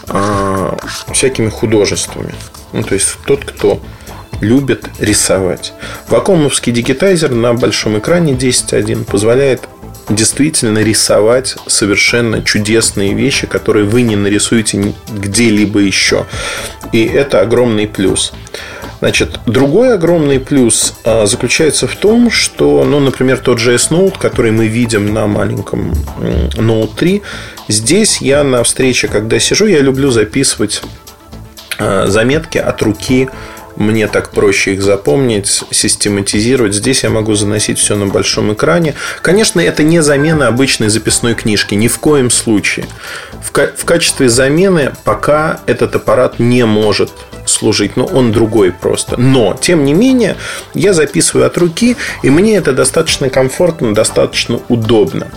[0.09, 0.77] э,
[1.13, 2.35] всякими художествами.
[2.73, 3.81] Ну, то есть тот, кто
[4.41, 5.73] любят рисовать.
[6.09, 9.69] Вакуумовский дигитайзер на большом экране 10.1 позволяет
[10.09, 16.27] действительно рисовать совершенно чудесные вещи, которые вы не нарисуете где-либо еще.
[16.93, 18.33] И это огромный плюс.
[19.01, 24.51] Значит, другой огромный плюс а, заключается в том, что, ну, например, тот же S-Note, который
[24.51, 27.23] мы видим на маленьком Note 3,
[27.69, 30.83] здесь я на встрече, когда сижу, я люблю записывать
[31.79, 33.29] а, заметки от руки
[33.77, 36.75] мне так проще их запомнить, систематизировать.
[36.75, 38.95] Здесь я могу заносить все на большом экране.
[39.23, 42.87] Конечно, это не замена обычной записной книжки, ни в коем случае.
[43.33, 47.11] В, в качестве замены пока этот аппарат не может
[47.47, 49.21] служить, но он другой просто.
[49.21, 50.37] Но, тем не менее,
[50.73, 55.29] я записываю от руки, и мне это достаточно комфортно, достаточно удобно.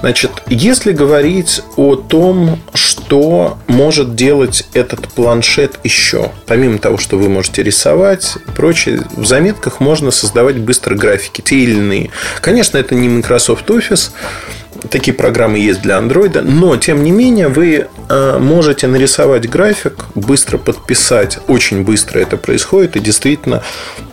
[0.00, 7.28] Значит, если говорить о том, что может делать этот планшет еще, помимо того, что вы
[7.28, 12.10] можете рисовать и прочее, в заметках можно создавать быстро графики, те или иные.
[12.40, 14.10] Конечно, это не Microsoft Office,
[14.90, 20.56] Такие программы есть для Android, но тем не менее вы э, можете нарисовать график, быстро
[20.56, 23.62] подписать, очень быстро это происходит, и действительно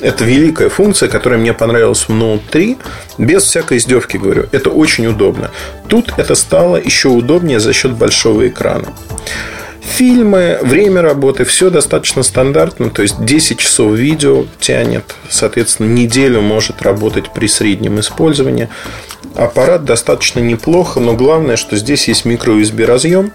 [0.02, 2.78] это великая функция, которая мне понравилась в Note 3,
[3.20, 5.52] без всякой издевки говорю, это очень удобно.
[5.88, 8.88] Тут это стало еще удобнее за счет большого экрана.
[9.86, 16.82] Фильмы, время работы, все достаточно стандартно, то есть 10 часов видео тянет, соответственно, неделю может
[16.82, 18.68] работать при среднем использовании.
[19.36, 23.32] Аппарат достаточно неплохо, но главное, что здесь есть микро-USB разъем,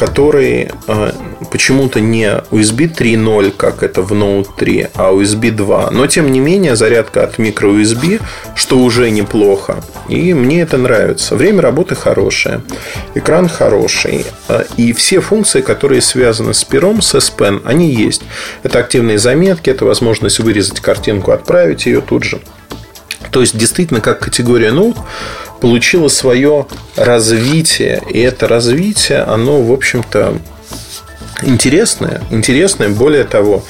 [0.00, 1.14] который а,
[1.50, 5.90] почему-то не USB 3.0, как это в Note 3, а USB 2.
[5.90, 8.22] Но, тем не менее, зарядка от microUSB,
[8.54, 9.84] что уже неплохо.
[10.08, 11.36] И мне это нравится.
[11.36, 12.62] Время работы хорошее.
[13.14, 14.24] Экран хороший.
[14.48, 18.22] А, и все функции, которые связаны с пером, с S Pen, они есть.
[18.62, 22.40] Это активные заметки, это возможность вырезать картинку, отправить ее тут же.
[23.30, 24.98] То есть, действительно, как категория Note
[25.60, 26.66] получила свое
[26.96, 28.02] развитие.
[28.10, 30.38] И это развитие, оно, в общем-то,
[31.42, 32.22] интересное.
[32.30, 33.64] Интересное, более того,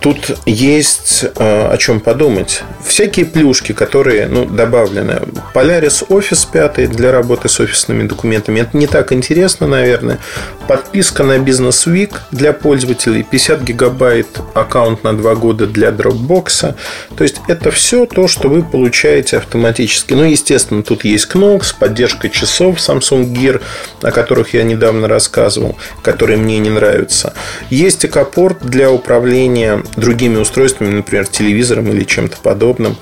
[0.00, 2.62] Тут есть э, о чем подумать.
[2.82, 5.20] Всякие плюшки, которые ну, добавлены.
[5.54, 8.60] Polaris Office 5 для работы с офисными документами.
[8.60, 10.18] Это не так интересно, наверное.
[10.66, 13.22] Подписка на Business Week для пользователей.
[13.22, 16.74] 50 гигабайт аккаунт на 2 года для Dropbox.
[17.14, 20.14] То есть, это все то, что вы получаете автоматически.
[20.14, 23.60] Ну, естественно, тут есть Knox, поддержка часов Samsung Gear,
[24.00, 27.34] о которых я недавно рассказывал, которые мне не нравятся.
[27.68, 32.96] Есть экопорт для управления другими устройствами, например, телевизором или чем-то подобным.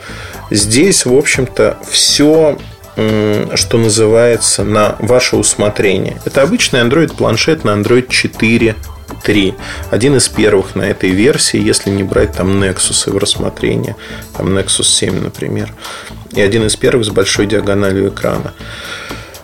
[0.51, 2.59] Здесь, в общем-то, все
[3.55, 6.21] что называется, на ваше усмотрение.
[6.25, 8.75] Это обычный Android планшет на Android 4
[9.23, 9.55] 3.
[9.91, 13.97] Один из первых на этой версии, если не брать там Nexus в рассмотрение.
[14.37, 15.73] Там Nexus 7, например.
[16.33, 18.53] И один из первых с большой диагональю экрана.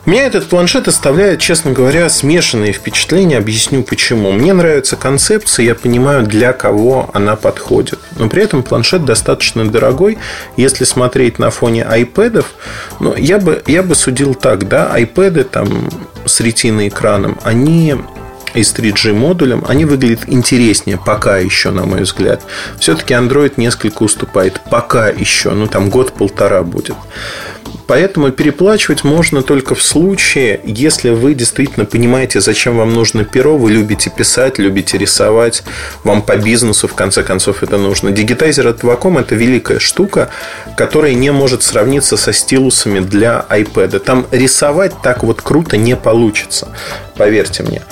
[0.07, 3.39] Меня этот планшет оставляет, честно говоря, смешанные впечатления.
[3.39, 4.33] Объясню почему.
[4.33, 7.99] Мне нравится концепция, я понимаю, для кого она подходит.
[8.19, 10.19] Но при этом планшет достаточно дорогой.
[10.59, 12.45] Если смотреть на фоне iPad,
[13.01, 15.89] ну, я бы, я бы судил так, да, iPad там
[16.27, 17.97] с ретиной экраном, они
[18.55, 22.43] и с 3G модулем, они выглядят интереснее пока еще, на мой взгляд.
[22.79, 26.97] Все-таки Android несколько уступает пока еще, ну там год-полтора будет.
[27.87, 33.73] Поэтому переплачивать можно только в случае, если вы действительно понимаете, зачем вам нужно перо, вы
[33.73, 35.63] любите писать, любите рисовать,
[36.03, 38.09] вам по бизнесу, в конце концов, это нужно.
[38.09, 40.31] Digitizer от Wacom– это великая штука,
[40.77, 43.99] которая не может сравниться со стилусами для iPad.
[43.99, 46.69] Там рисовать так вот круто не получится,
[47.17, 47.83] поверьте мне.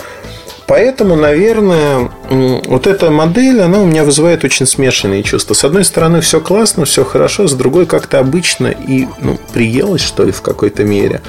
[0.72, 5.52] Поэтому, наверное, вот эта модель, она у меня вызывает очень смешанные чувства.
[5.52, 10.24] С одной стороны, все классно, все хорошо, с другой как-то обычно и ну, приелось, что
[10.24, 11.20] ли, в какой-то мере.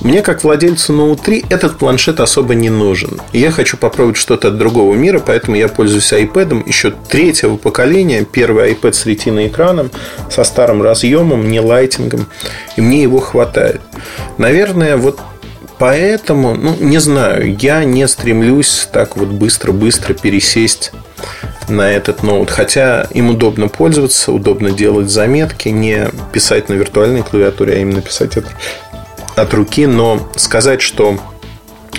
[0.00, 3.20] Мне, как владельцу Note 3, этот планшет особо не нужен.
[3.32, 8.24] Я хочу попробовать что-то от другого мира, поэтому я пользуюсь iPad еще третьего поколения.
[8.24, 9.92] Первый iPad с ретиной экраном,
[10.28, 12.26] со старым разъемом, не лайтингом.
[12.74, 13.82] И мне его хватает.
[14.36, 15.20] Наверное, вот
[15.80, 20.92] Поэтому, ну, не знаю, я не стремлюсь так вот быстро-быстро пересесть
[21.70, 22.50] на этот ноут.
[22.50, 28.36] Хотя им удобно пользоваться, удобно делать заметки, не писать на виртуальной клавиатуре, а именно писать
[28.36, 28.44] от,
[29.36, 29.86] от руки.
[29.86, 31.18] Но сказать, что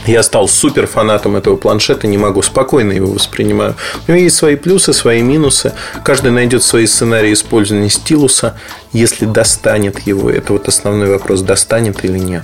[0.06, 3.74] я стал супер фанатом этого планшета, не могу, спокойно его воспринимаю.
[4.08, 5.74] У него есть свои плюсы, свои минусы.
[6.04, 8.60] Каждый найдет свои сценарии использования стилуса,
[8.94, 10.30] если достанет его.
[10.30, 12.44] Это вот основной вопрос, достанет или нет.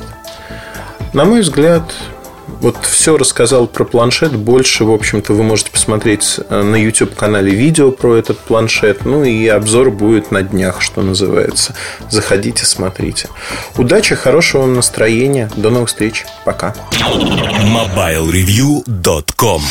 [1.14, 1.94] На мой взгляд,
[2.62, 4.36] вот все рассказал про планшет.
[4.36, 9.06] Больше, в общем-то, вы можете посмотреть э, на YouTube-канале видео про этот планшет.
[9.06, 11.76] Ну и обзор будет на днях, что называется.
[12.10, 13.30] Заходите, смотрите.
[13.78, 15.52] Удачи, хорошего вам настроения.
[15.56, 16.26] До новых встреч.
[16.46, 16.74] Пока.
[17.64, 19.62] MobileReview.com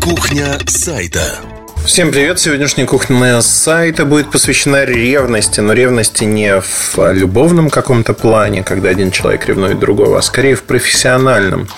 [0.00, 1.38] Кухня сайта
[1.86, 2.40] Всем привет!
[2.40, 9.12] Сегодняшняя кухня сайта будет посвящена ревности, но ревности не в любовном каком-то плане, когда один
[9.12, 11.68] человек ревнует другого, а скорее в профессиональном.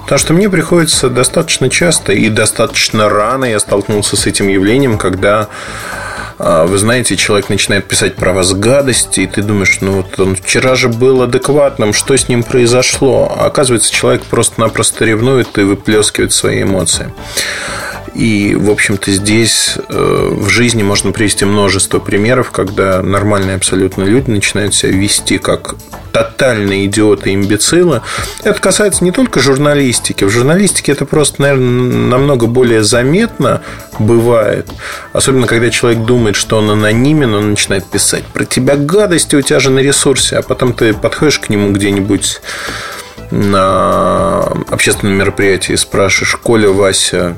[0.00, 5.50] Потому что мне приходится достаточно часто и достаточно рано я столкнулся с этим явлением, когда
[6.38, 10.36] а, вы знаете, человек начинает писать про вас гадости, и ты думаешь, ну вот он
[10.36, 13.36] вчера же был адекватным, что с ним произошло?
[13.38, 17.12] А оказывается, человек просто-напросто ревнует и выплескивает свои эмоции.
[18.14, 24.30] И, в общем-то, здесь э, в жизни можно привести множество примеров, когда нормальные абсолютно люди
[24.30, 25.76] начинают себя вести как
[26.12, 28.02] тотальные идиоты и имбецилы.
[28.42, 30.24] Это касается не только журналистики.
[30.24, 33.62] В журналистике это просто, наверное, намного более заметно
[33.98, 34.68] бывает.
[35.12, 39.60] Особенно, когда человек думает, что он анонимен, он начинает писать про тебя гадости, у тебя
[39.60, 42.40] же на ресурсе, а потом ты подходишь к нему где-нибудь
[43.30, 47.36] на общественном мероприятии и спрашиваешь, Коля, Вася,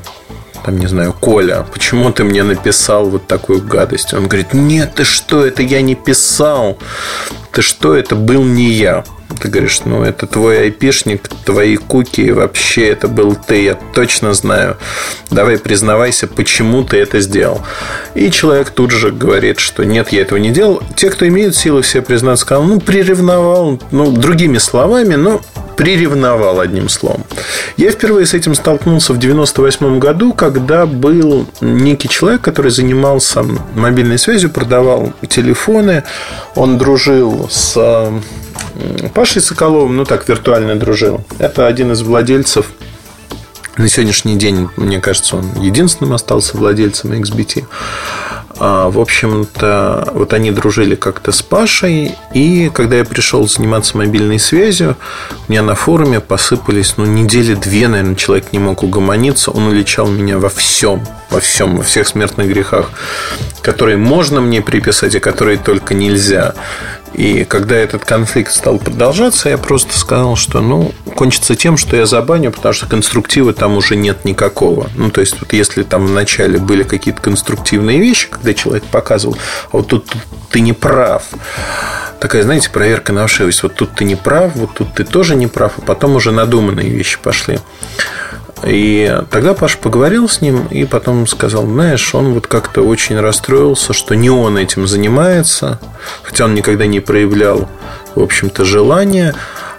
[0.64, 4.14] там, не знаю, Коля, почему ты мне написал вот такую гадость?
[4.14, 6.78] Он говорит, нет, ты что, это я не писал.
[7.50, 9.04] Ты что, это был не я.
[9.40, 14.76] Ты говоришь, ну, это твой айпишник, твои куки, вообще это был ты, я точно знаю.
[15.30, 17.62] Давай признавайся, почему ты это сделал.
[18.14, 20.82] И человек тут же говорит, что нет, я этого не делал.
[20.96, 25.40] Те, кто имеют силы все признаться, сказал, ну, приревновал, ну, другими словами, но
[25.76, 27.24] приревновал одним словом.
[27.76, 34.18] Я впервые с этим столкнулся в 98 году, когда был некий человек, который занимался мобильной
[34.18, 36.04] связью, продавал телефоны.
[36.54, 38.12] Он дружил с
[39.14, 41.24] Пашей Соколовым, ну так, виртуально дружил.
[41.38, 42.66] Это один из владельцев
[43.76, 47.64] на сегодняшний день, мне кажется, он единственным остался владельцем XBT.
[48.58, 54.38] А, в общем-то, вот они дружили как-то с Пашей, и когда я пришел заниматься мобильной
[54.38, 54.96] связью,
[55.48, 60.06] у меня на форуме посыпались, ну, недели две, наверное, человек не мог угомониться, он уличал
[60.06, 62.90] меня во всем, во всем, во всех смертных грехах,
[63.62, 66.54] которые можно мне приписать, и которые только нельзя.
[67.14, 72.06] И когда этот конфликт стал продолжаться, я просто сказал, что ну, кончится тем, что я
[72.06, 74.90] забаню, потому что конструктива там уже нет никакого.
[74.96, 79.36] Ну, то есть, вот если там вначале были какие-то конструктивные вещи, когда человек показывал,
[79.72, 80.10] а вот тут
[80.50, 81.24] ты не прав.
[82.20, 83.62] Такая, знаете, проверка на ошибость.
[83.62, 86.88] Вот тут ты не прав, вот тут ты тоже не прав, а потом уже надуманные
[86.88, 87.58] вещи пошли.
[88.64, 93.92] И тогда Паша поговорил с ним и потом сказал, знаешь, он вот как-то очень расстроился,
[93.92, 95.80] что не он этим занимается,
[96.22, 97.68] хотя он никогда не проявлял,
[98.14, 99.34] в общем-то, желания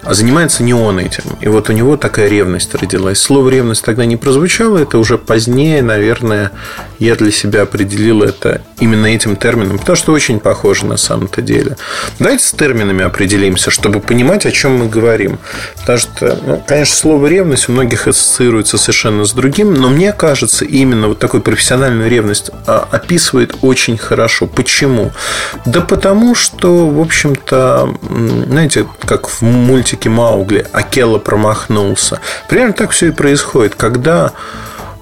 [0.10, 1.24] занимается не он этим.
[1.42, 3.20] И вот у него такая ревность родилась.
[3.20, 6.52] Слово ревность тогда не прозвучало, это уже позднее, наверное,
[7.00, 11.78] я для себя определил это именно этим термином, потому что очень похоже на самом-то деле.
[12.20, 15.40] Давайте с терминами определимся, чтобы понимать, о чем мы говорим.
[15.80, 20.66] Потому что, ну, конечно, слово ревность у многих ассоциируется совершенно с другим, но мне кажется,
[20.66, 24.48] именно вот такую профессиональную ревность а, описывает очень хорошо.
[24.48, 25.12] Почему?
[25.66, 27.96] Да потому что, в общем-то,
[28.48, 32.20] знаете, как в мультике мультике Маугли Акела промахнулся.
[32.50, 33.76] Примерно так все и происходит.
[33.76, 34.32] Когда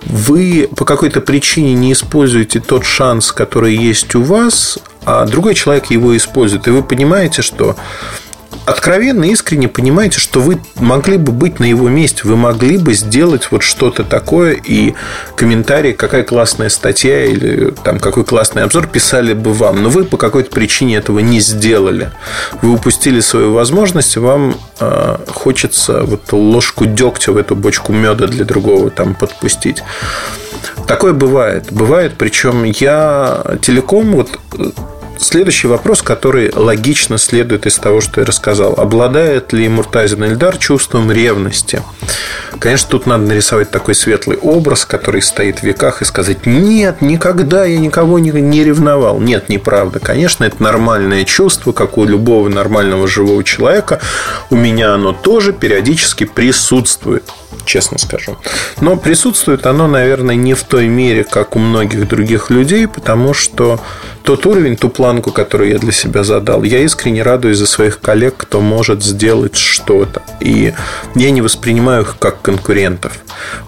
[0.05, 5.91] вы по какой-то причине не используете тот шанс, который есть у вас, а другой человек
[5.91, 7.75] его использует, и вы понимаете, что
[8.65, 13.47] откровенно, искренне понимаете, что вы могли бы быть на его месте, вы могли бы сделать
[13.51, 14.93] вот что-то такое, и
[15.35, 20.17] комментарии, какая классная статья или там какой классный обзор писали бы вам, но вы по
[20.17, 22.11] какой-то причине этого не сделали.
[22.61, 28.45] Вы упустили свою возможность, вам э, хочется вот ложку дегтя в эту бочку меда для
[28.45, 29.83] другого там подпустить.
[30.87, 31.67] Такое бывает.
[31.71, 34.39] Бывает, причем я телеком вот
[35.21, 38.73] Следующий вопрос, который логично следует из того, что я рассказал.
[38.75, 41.83] Обладает ли Муртазин Эльдар чувством ревности?
[42.57, 47.65] Конечно, тут надо нарисовать такой светлый образ, который стоит в веках, и сказать, нет, никогда
[47.65, 49.19] я никого не, ревновал.
[49.19, 49.99] Нет, неправда.
[49.99, 54.01] Конечно, это нормальное чувство, как у любого нормального живого человека.
[54.49, 57.23] У меня оно тоже периодически присутствует
[57.65, 58.37] честно скажу.
[58.79, 63.79] Но присутствует оно, наверное, не в той мере, как у многих других людей, потому что
[64.23, 68.35] тот уровень, ту планку, которую я для себя задал, я искренне радуюсь за своих коллег,
[68.37, 70.21] кто может сделать что-то.
[70.39, 70.73] И
[71.15, 73.13] я не воспринимаю их как конкурентов.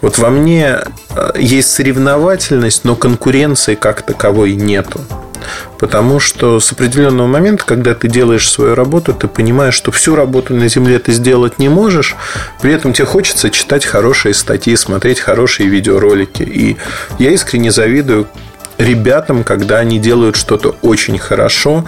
[0.01, 0.79] Вот во мне
[1.15, 5.01] э, есть соревновательность, но конкуренции как таковой нету.
[5.79, 10.53] Потому что с определенного момента, когда ты делаешь свою работу, ты понимаешь, что всю работу
[10.53, 12.15] на Земле ты сделать не можешь,
[12.61, 16.43] при этом тебе хочется читать хорошие статьи, смотреть хорошие видеоролики.
[16.43, 16.77] И
[17.19, 18.27] я искренне завидую
[18.77, 21.85] ребятам, когда они делают что-то очень хорошо,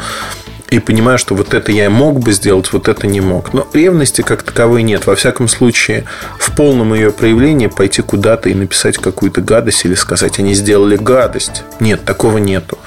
[0.69, 3.53] и понимаю, что вот это я мог бы сделать, вот это не мог.
[3.53, 5.05] Но ревности как таковой нет.
[5.05, 6.05] Во всяком случае,
[6.39, 11.63] в полном ее проявлении пойти куда-то и написать какую-то гадость или сказать, они сделали гадость.
[11.79, 12.77] Нет, такого нету.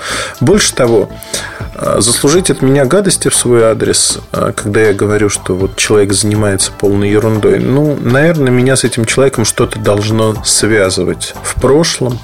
[0.40, 1.08] Больше того,
[1.74, 6.12] а, заслужить от меня гадости в свой адрес, а, когда я говорю, что вот человек
[6.12, 12.18] занимается полной ерундой, ну, наверное, меня с этим человеком что-то должно связывать в прошлом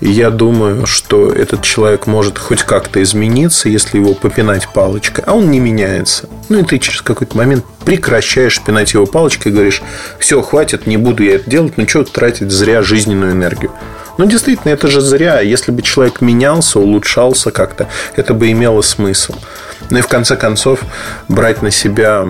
[0.00, 5.34] и я думаю, что этот человек может хоть как-то измениться, если его попинать палочкой, а
[5.34, 6.28] он не меняется.
[6.48, 9.82] Ну и ты через какой-то момент прекращаешь пинать его палочкой и говоришь,
[10.18, 13.72] все, хватит, не буду я это делать, ну что тратить зря жизненную энергию.
[14.18, 15.40] Ну, действительно, это же зря.
[15.40, 19.34] Если бы человек менялся, улучшался как-то, это бы имело смысл.
[19.90, 20.80] Ну и в конце концов,
[21.28, 22.26] брать на себя,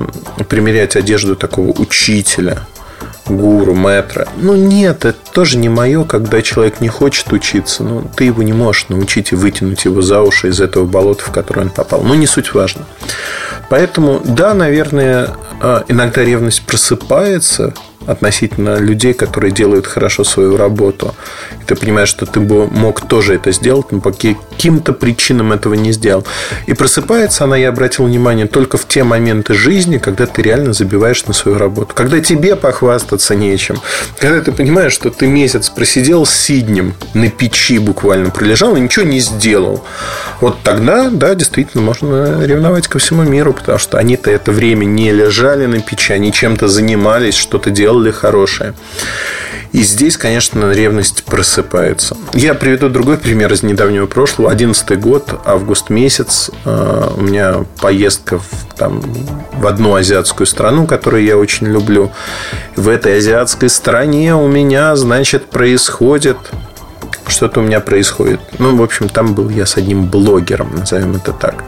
[0.49, 2.67] примерять одежду такого учителя,
[3.29, 4.29] гуру, метра.
[4.37, 7.83] Ну, нет, это тоже не мое, когда человек не хочет учиться.
[7.83, 11.31] Ну, ты его не можешь научить и вытянуть его за уши из этого болота, в
[11.31, 12.03] которое он попал.
[12.03, 12.83] Но не суть важно.
[13.69, 17.75] Поэтому, да, наверное, а, иногда ревность просыпается
[18.09, 21.15] относительно людей, которые делают хорошо свою работу.
[21.67, 25.93] ты понимаешь, что ты бы мог тоже это сделать, но по каким-то причинам этого не
[25.93, 26.25] сделал.
[26.67, 31.27] И просыпается она, я обратил внимание, только в те моменты жизни, когда ты реально забиваешь
[31.27, 31.93] на свою работу.
[31.95, 33.77] Когда тебе похвастаться нечем.
[34.19, 39.05] Когда ты понимаешь, что ты месяц просидел с сиднем на печи буквально пролежал и ничего
[39.05, 39.85] не сделал.
[40.41, 45.13] Вот тогда, да, действительно, можно ревновать ко всему миру, потому что они-то это время не
[45.13, 48.75] лежали на печи, они чем-то занимались, что-то делали хорошее.
[49.73, 52.17] И здесь, конечно, ревность просыпается.
[52.33, 54.51] Я приведу другой пример из недавнего прошлого.
[54.51, 56.51] Одиннадцатый год, август месяц.
[56.65, 59.03] Э, у меня поездка в, там,
[59.53, 62.11] в одну азиатскую страну, которую я очень люблю.
[62.77, 66.39] В этой азиатской стране у меня, значит, происходит
[67.31, 68.41] что-то у меня происходит.
[68.59, 71.65] Ну, в общем, там был я с одним блогером, назовем это так.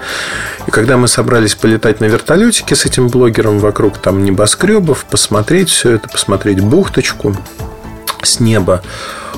[0.67, 5.93] И когда мы собрались полетать на вертолетике с этим блогером вокруг там небоскребов, посмотреть все
[5.93, 7.37] это, посмотреть бухточку,
[8.23, 8.83] с неба,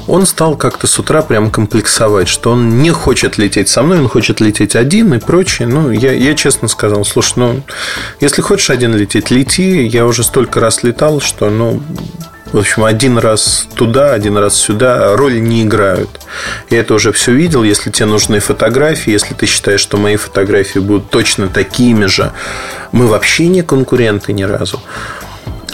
[0.09, 4.09] он стал как-то с утра прям комплексовать, что он не хочет лететь со мной, он
[4.09, 5.69] хочет лететь один и прочее.
[5.69, 7.63] Ну, я, я честно сказал, слушай, ну,
[8.21, 9.87] если хочешь один лететь, лети.
[9.87, 11.81] Я уже столько раз летал, что, ну,
[12.53, 16.09] в общем, один раз туда, один раз сюда роли не играют.
[16.69, 17.63] Я это уже все видел.
[17.63, 22.33] Если тебе нужны фотографии, если ты считаешь, что мои фотографии будут точно такими же,
[22.93, 24.81] мы вообще не конкуренты ни разу.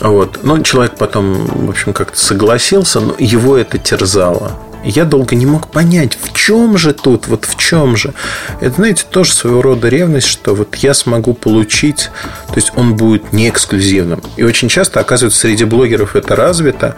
[0.01, 0.45] Вот.
[0.45, 4.53] Но человек потом, в общем, как-то согласился, но его это терзало.
[4.89, 8.15] Я долго не мог понять, в чем же тут, вот в чем же.
[8.63, 12.09] Это, знаете, тоже своего рода ревность, что вот я смогу получить,
[12.47, 14.23] то есть он будет не эксклюзивным.
[14.39, 16.97] И очень часто, оказывается, среди блогеров это развито.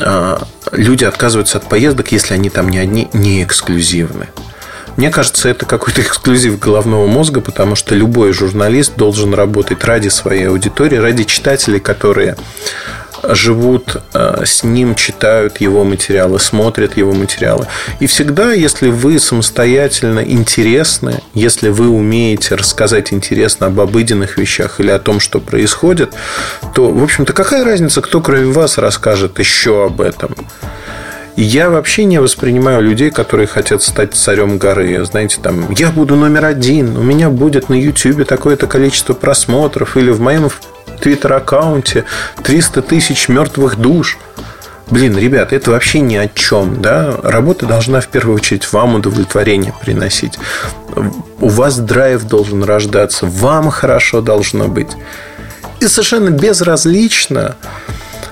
[0.00, 4.28] А, люди отказываются от поездок, если они там не одни, не эксклюзивны.
[4.96, 10.46] Мне кажется, это какой-то эксклюзив головного мозга, потому что любой журналист должен работать ради своей
[10.46, 12.36] аудитории, ради читателей, которые
[13.28, 17.66] живут э, с ним, читают его материалы, смотрят его материалы.
[18.00, 24.90] И всегда, если вы самостоятельно интересны, если вы умеете рассказать интересно об обыденных вещах или
[24.90, 26.14] о том, что происходит,
[26.74, 30.34] то, в общем-то, какая разница, кто кроме вас расскажет еще об этом?
[31.36, 35.02] Я вообще не воспринимаю людей, которые хотят стать царем горы.
[35.04, 40.10] Знаете, там, я буду номер один, у меня будет на YouTube такое-то количество просмотров, или
[40.10, 40.50] в моем
[41.02, 42.04] твиттер-аккаунте
[42.42, 44.18] 300 тысяч мертвых душ.
[44.90, 47.16] Блин, ребят, это вообще ни о чем, да?
[47.22, 50.38] Работа должна в первую очередь вам удовлетворение приносить.
[51.40, 54.90] У вас драйв должен рождаться, вам хорошо должно быть.
[55.80, 57.56] И совершенно безразлично,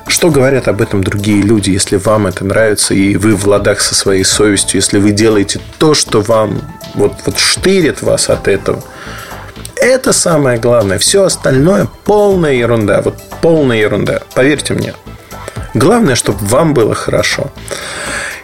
[0.07, 3.95] что говорят об этом другие люди, если вам это нравится, и вы в ладах со
[3.95, 6.61] своей совестью, если вы делаете то, что вам
[6.95, 8.83] вот, вот штырит вас от этого.
[9.81, 10.99] Это самое главное.
[10.99, 13.01] Все остальное полная ерунда.
[13.01, 14.21] Вот полная ерунда.
[14.35, 14.95] Поверьте мне.
[15.73, 17.51] Главное, чтобы вам было хорошо.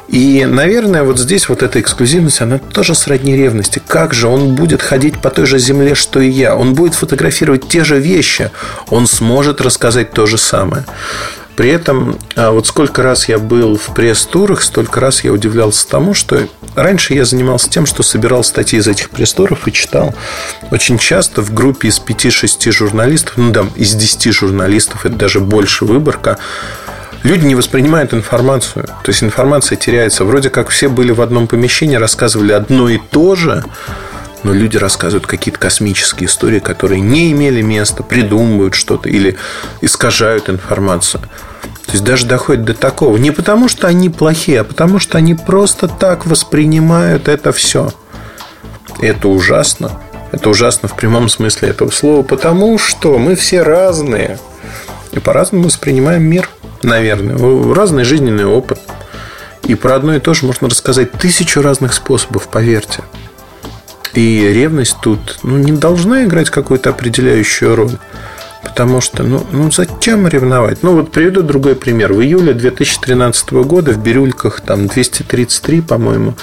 [0.09, 3.83] И, наверное, вот здесь вот эта эксклюзивность, она тоже сродни ревности.
[3.87, 6.57] Как же он будет ходить по той же земле, что и я?
[6.57, 8.51] Он будет фотографировать те же вещи.
[8.89, 10.85] Он сможет рассказать то же самое.
[11.57, 16.13] При этом, а, вот сколько раз я был в пресс-турах, столько раз я удивлялся тому,
[16.13, 20.15] что раньше я занимался тем, что собирал статьи из этих пресс-туров и читал.
[20.71, 25.87] Очень часто в группе из 5-6 журналистов, ну да, из 10 журналистов, это даже больше
[25.87, 26.37] выборка,
[27.23, 28.85] люди не воспринимают информацию.
[28.85, 30.25] То есть информация теряется.
[30.27, 33.65] Вроде как все были в одном помещении, рассказывали одно и то же,
[34.43, 39.37] но люди рассказывают какие-то космические истории, которые не имели места, придумывают что-то или
[39.81, 41.23] искажают информацию.
[41.87, 43.17] То есть даже доходит до такого.
[43.17, 47.93] Не потому, что они плохие, а потому, что они просто так воспринимают это все.
[49.01, 50.01] Это ужасно.
[50.33, 54.39] Это ужасно в прямом смысле этого слова, потому что мы все разные.
[55.13, 56.49] И по-разному воспринимаем мир,
[56.83, 57.75] наверное.
[57.75, 58.81] Разный жизненный опыт.
[59.63, 63.03] И про одно и то же можно рассказать тысячу разных способов, поверьте.
[64.17, 67.99] И ревность тут ну, не должна играть какую-то определяющую роль.
[68.67, 70.83] Потому что, ну, ну зачем ревновать?
[70.83, 72.13] Ну, вот приведу другой пример.
[72.13, 76.35] В июле 2013 года в Бирюльках там 233, по-моему,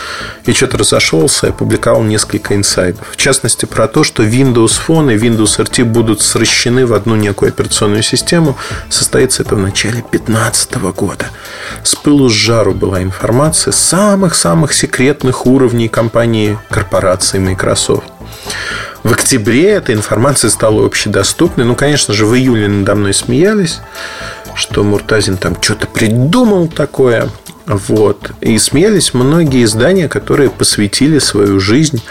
[0.46, 3.06] и что-то разошелся и опубликовал несколько инсайдов.
[3.12, 7.50] В частности, про то, что Windows Phone и Windows RT будут сращены в одну некую
[7.50, 8.58] операционную систему.
[8.90, 11.26] Состоится это в начале 2015 года.
[11.84, 18.06] С пылу с жару была информация самых-самых секретных уровней компании корпорации Microsoft.
[19.04, 21.66] В октябре эта информация стала общедоступной.
[21.66, 23.82] Ну, конечно же, в июле надо мной смеялись,
[24.56, 27.30] что Муртазин там что-то придумал такое.
[27.66, 28.32] Вот.
[28.40, 32.02] И смеялись многие издания, которые посвятили свою жизнь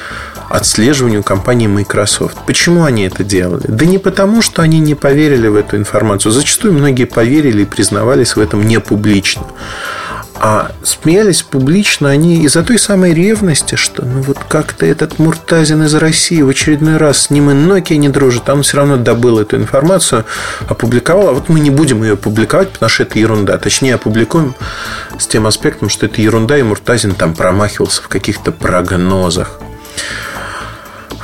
[0.50, 2.36] отслеживанию компании Microsoft.
[2.46, 3.64] Почему они это делали?
[3.68, 6.30] Да не потому, что они не поверили в эту информацию.
[6.30, 9.46] Зачастую многие поверили и признавались в этом не публично
[10.44, 15.94] А смеялись публично они из-за той самой ревности, что ну вот как-то этот Муртазин из
[15.94, 19.38] России в очередной раз с ним и Nokia не дружит, а он все равно добыл
[19.38, 20.24] эту информацию,
[20.66, 23.56] опубликовал, а вот мы не будем ее публиковать, потому что это ерунда.
[23.56, 24.56] Точнее, опубликуем
[25.16, 29.60] с тем аспектом, что это ерунда, и Муртазин там промахивался в каких-то прогнозах.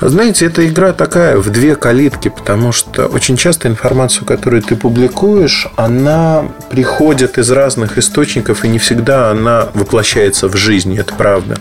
[0.00, 5.66] Знаете, эта игра такая в две калитки, потому что очень часто информацию, которую ты публикуешь,
[5.76, 11.58] она приходит из разных источников, и не всегда она воплощается в жизнь, это правда.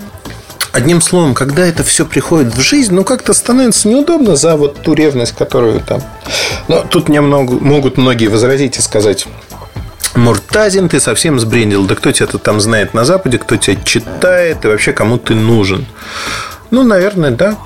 [0.72, 4.94] Одним словом, когда это все приходит в жизнь, ну как-то становится неудобно за вот ту
[4.94, 6.04] ревность, которую там.
[6.68, 9.26] Но тут мне много, могут многие возразить и сказать,
[10.14, 11.86] Муртазин, ты совсем сбрендил.
[11.86, 15.88] Да кто тебя там знает на Западе, кто тебя читает и вообще кому ты нужен?
[16.70, 17.58] Ну, наверное, да.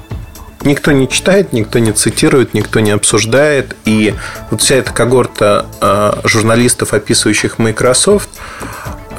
[0.64, 3.76] Никто не читает, никто не цитирует, никто не обсуждает.
[3.86, 4.14] И
[4.50, 8.30] вот вся эта когорта э, журналистов, описывающих Microsoft,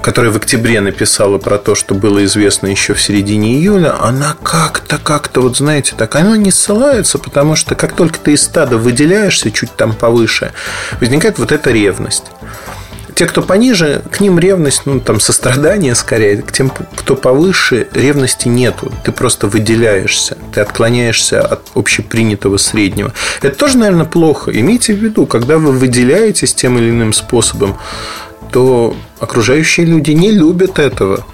[0.03, 4.99] которая в октябре написала про то, что было известно еще в середине июля, она как-то,
[4.99, 9.51] как-то, вот знаете, так, она не ссылается, потому что как только ты из стада выделяешься
[9.51, 10.53] чуть там повыше,
[11.01, 12.25] возникает вот эта ревность
[13.15, 16.43] те, кто пониже, к ним ревность, ну, там, сострадание скорее.
[16.43, 18.93] К тем, кто повыше, ревности нету.
[19.05, 20.37] Ты просто выделяешься.
[20.53, 23.13] Ты отклоняешься от общепринятого среднего.
[23.41, 24.51] Это тоже, наверное, плохо.
[24.51, 27.79] Имейте в виду, когда вы выделяетесь тем или иным способом,
[28.53, 31.25] то окружающие люди не любят этого.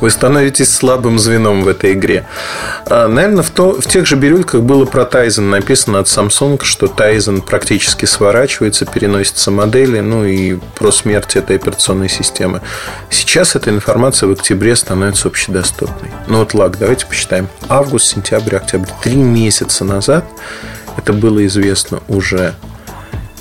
[0.00, 2.26] Вы становитесь слабым звеном в этой игре.
[2.86, 6.88] А, наверное, в, то, в тех же бирюльках было про Тайзен написано от Samsung, что
[6.88, 12.62] Тайзен практически сворачивается, переносится модели, ну и про смерть этой операционной системы.
[13.10, 16.10] Сейчас эта информация в октябре становится общедоступной.
[16.26, 17.48] Ну вот лак, давайте посчитаем.
[17.68, 18.88] Август, сентябрь, октябрь.
[19.02, 20.24] Три месяца назад
[20.96, 22.54] это было известно уже.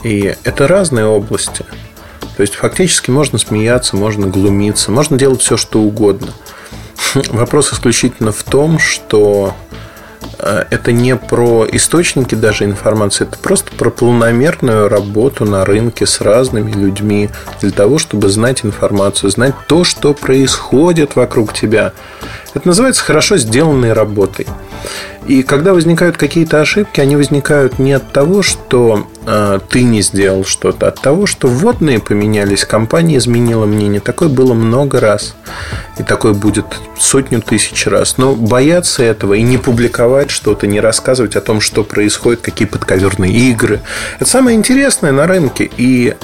[0.03, 1.65] И это разные области.
[2.41, 6.29] То есть фактически можно смеяться, можно глумиться, можно делать все, что угодно.
[7.29, 9.53] Вопрос исключительно в том, что
[10.39, 16.19] э, это не про источники даже информации, это просто про планомерную работу на рынке с
[16.19, 17.29] разными людьми
[17.61, 21.93] для того, чтобы знать информацию, знать то, что происходит вокруг тебя.
[22.55, 24.47] Это называется хорошо сделанной работой.
[25.27, 30.43] И когда возникают какие-то ошибки, они возникают не от того, что э, ты не сделал
[30.45, 34.01] что-то, а от того, что вводные поменялись, компания изменила мнение.
[34.01, 35.35] Такое было много раз.
[35.99, 36.65] И такое будет
[36.99, 38.17] сотню тысяч раз.
[38.17, 43.31] Но бояться этого и не публиковать что-то, не рассказывать о том, что происходит, какие подковерные
[43.31, 43.81] игры.
[44.19, 45.69] Это самое интересное на рынке.
[45.77, 46.15] И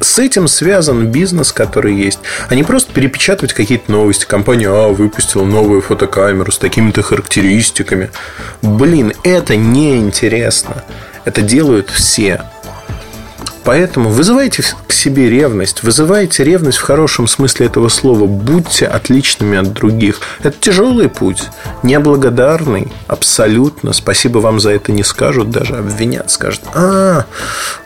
[0.00, 4.24] с этим связан бизнес, который есть, а не просто перепечатывать какие-то новости.
[4.24, 8.10] Компания А выпустила новую фотокамеру с такими-то характеристиками.
[8.62, 10.84] Блин, это неинтересно.
[11.24, 12.42] Это делают все.
[13.68, 19.74] Поэтому вызывайте к себе ревность, вызывайте ревность в хорошем смысле этого слова, будьте отличными от
[19.74, 20.20] других.
[20.42, 21.42] Это тяжелый путь,
[21.82, 23.92] неблагодарный, абсолютно.
[23.92, 27.26] Спасибо вам за это не скажут, даже обвинят, скажут, а,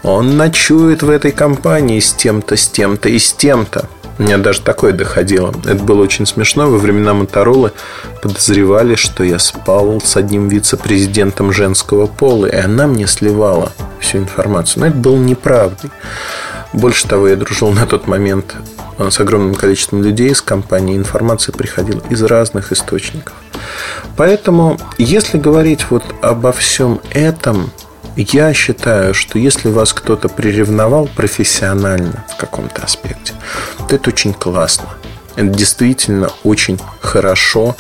[0.05, 3.89] он ночует в этой компании с тем-то, с тем-то и с тем-то.
[4.19, 5.53] У меня даже такое доходило.
[5.65, 6.69] Это было очень смешно.
[6.69, 7.73] Во времена Моторолы
[8.21, 14.81] подозревали, что я спал с одним вице-президентом женского пола, и она мне сливала всю информацию.
[14.81, 15.91] Но это было неправдой.
[16.73, 18.55] Больше того, я дружил на тот момент
[18.99, 20.97] с огромным количеством людей из компании.
[20.97, 23.35] Информация приходила из разных источников.
[24.17, 27.71] Поэтому, если говорить вот обо всем этом,
[28.17, 33.35] я считаю, что если вас кто-то приревновал профессионально в каком-то аспекте,
[33.89, 34.89] то это очень классно.
[35.37, 37.77] Это действительно очень хорошо.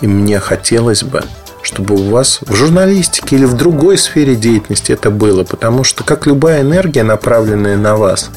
[0.00, 1.22] И мне хотелось бы,
[1.62, 5.44] чтобы у вас в журналистике или в другой сфере деятельности это было.
[5.44, 8.30] Потому что, как любая энергия, направленная на вас,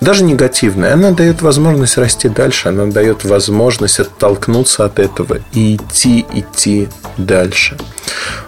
[0.00, 6.26] даже негативная, она дает возможность расти дальше, она дает возможность оттолкнуться от этого и идти,
[6.32, 7.76] идти дальше.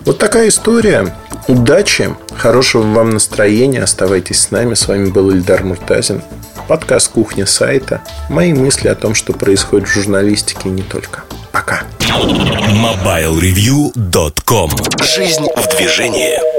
[0.05, 1.15] Вот такая история.
[1.49, 4.75] Удачи, хорошего вам настроения, оставайтесь с нами.
[4.75, 6.21] С вами был Ильдар Муртазин.
[6.69, 8.03] Подкаст «Кухня сайта».
[8.29, 11.23] Мои мысли о том, что происходит в журналистике и не только.
[11.51, 11.85] Пока.
[12.11, 14.71] MobileReview.com
[15.03, 16.58] Жизнь в движении.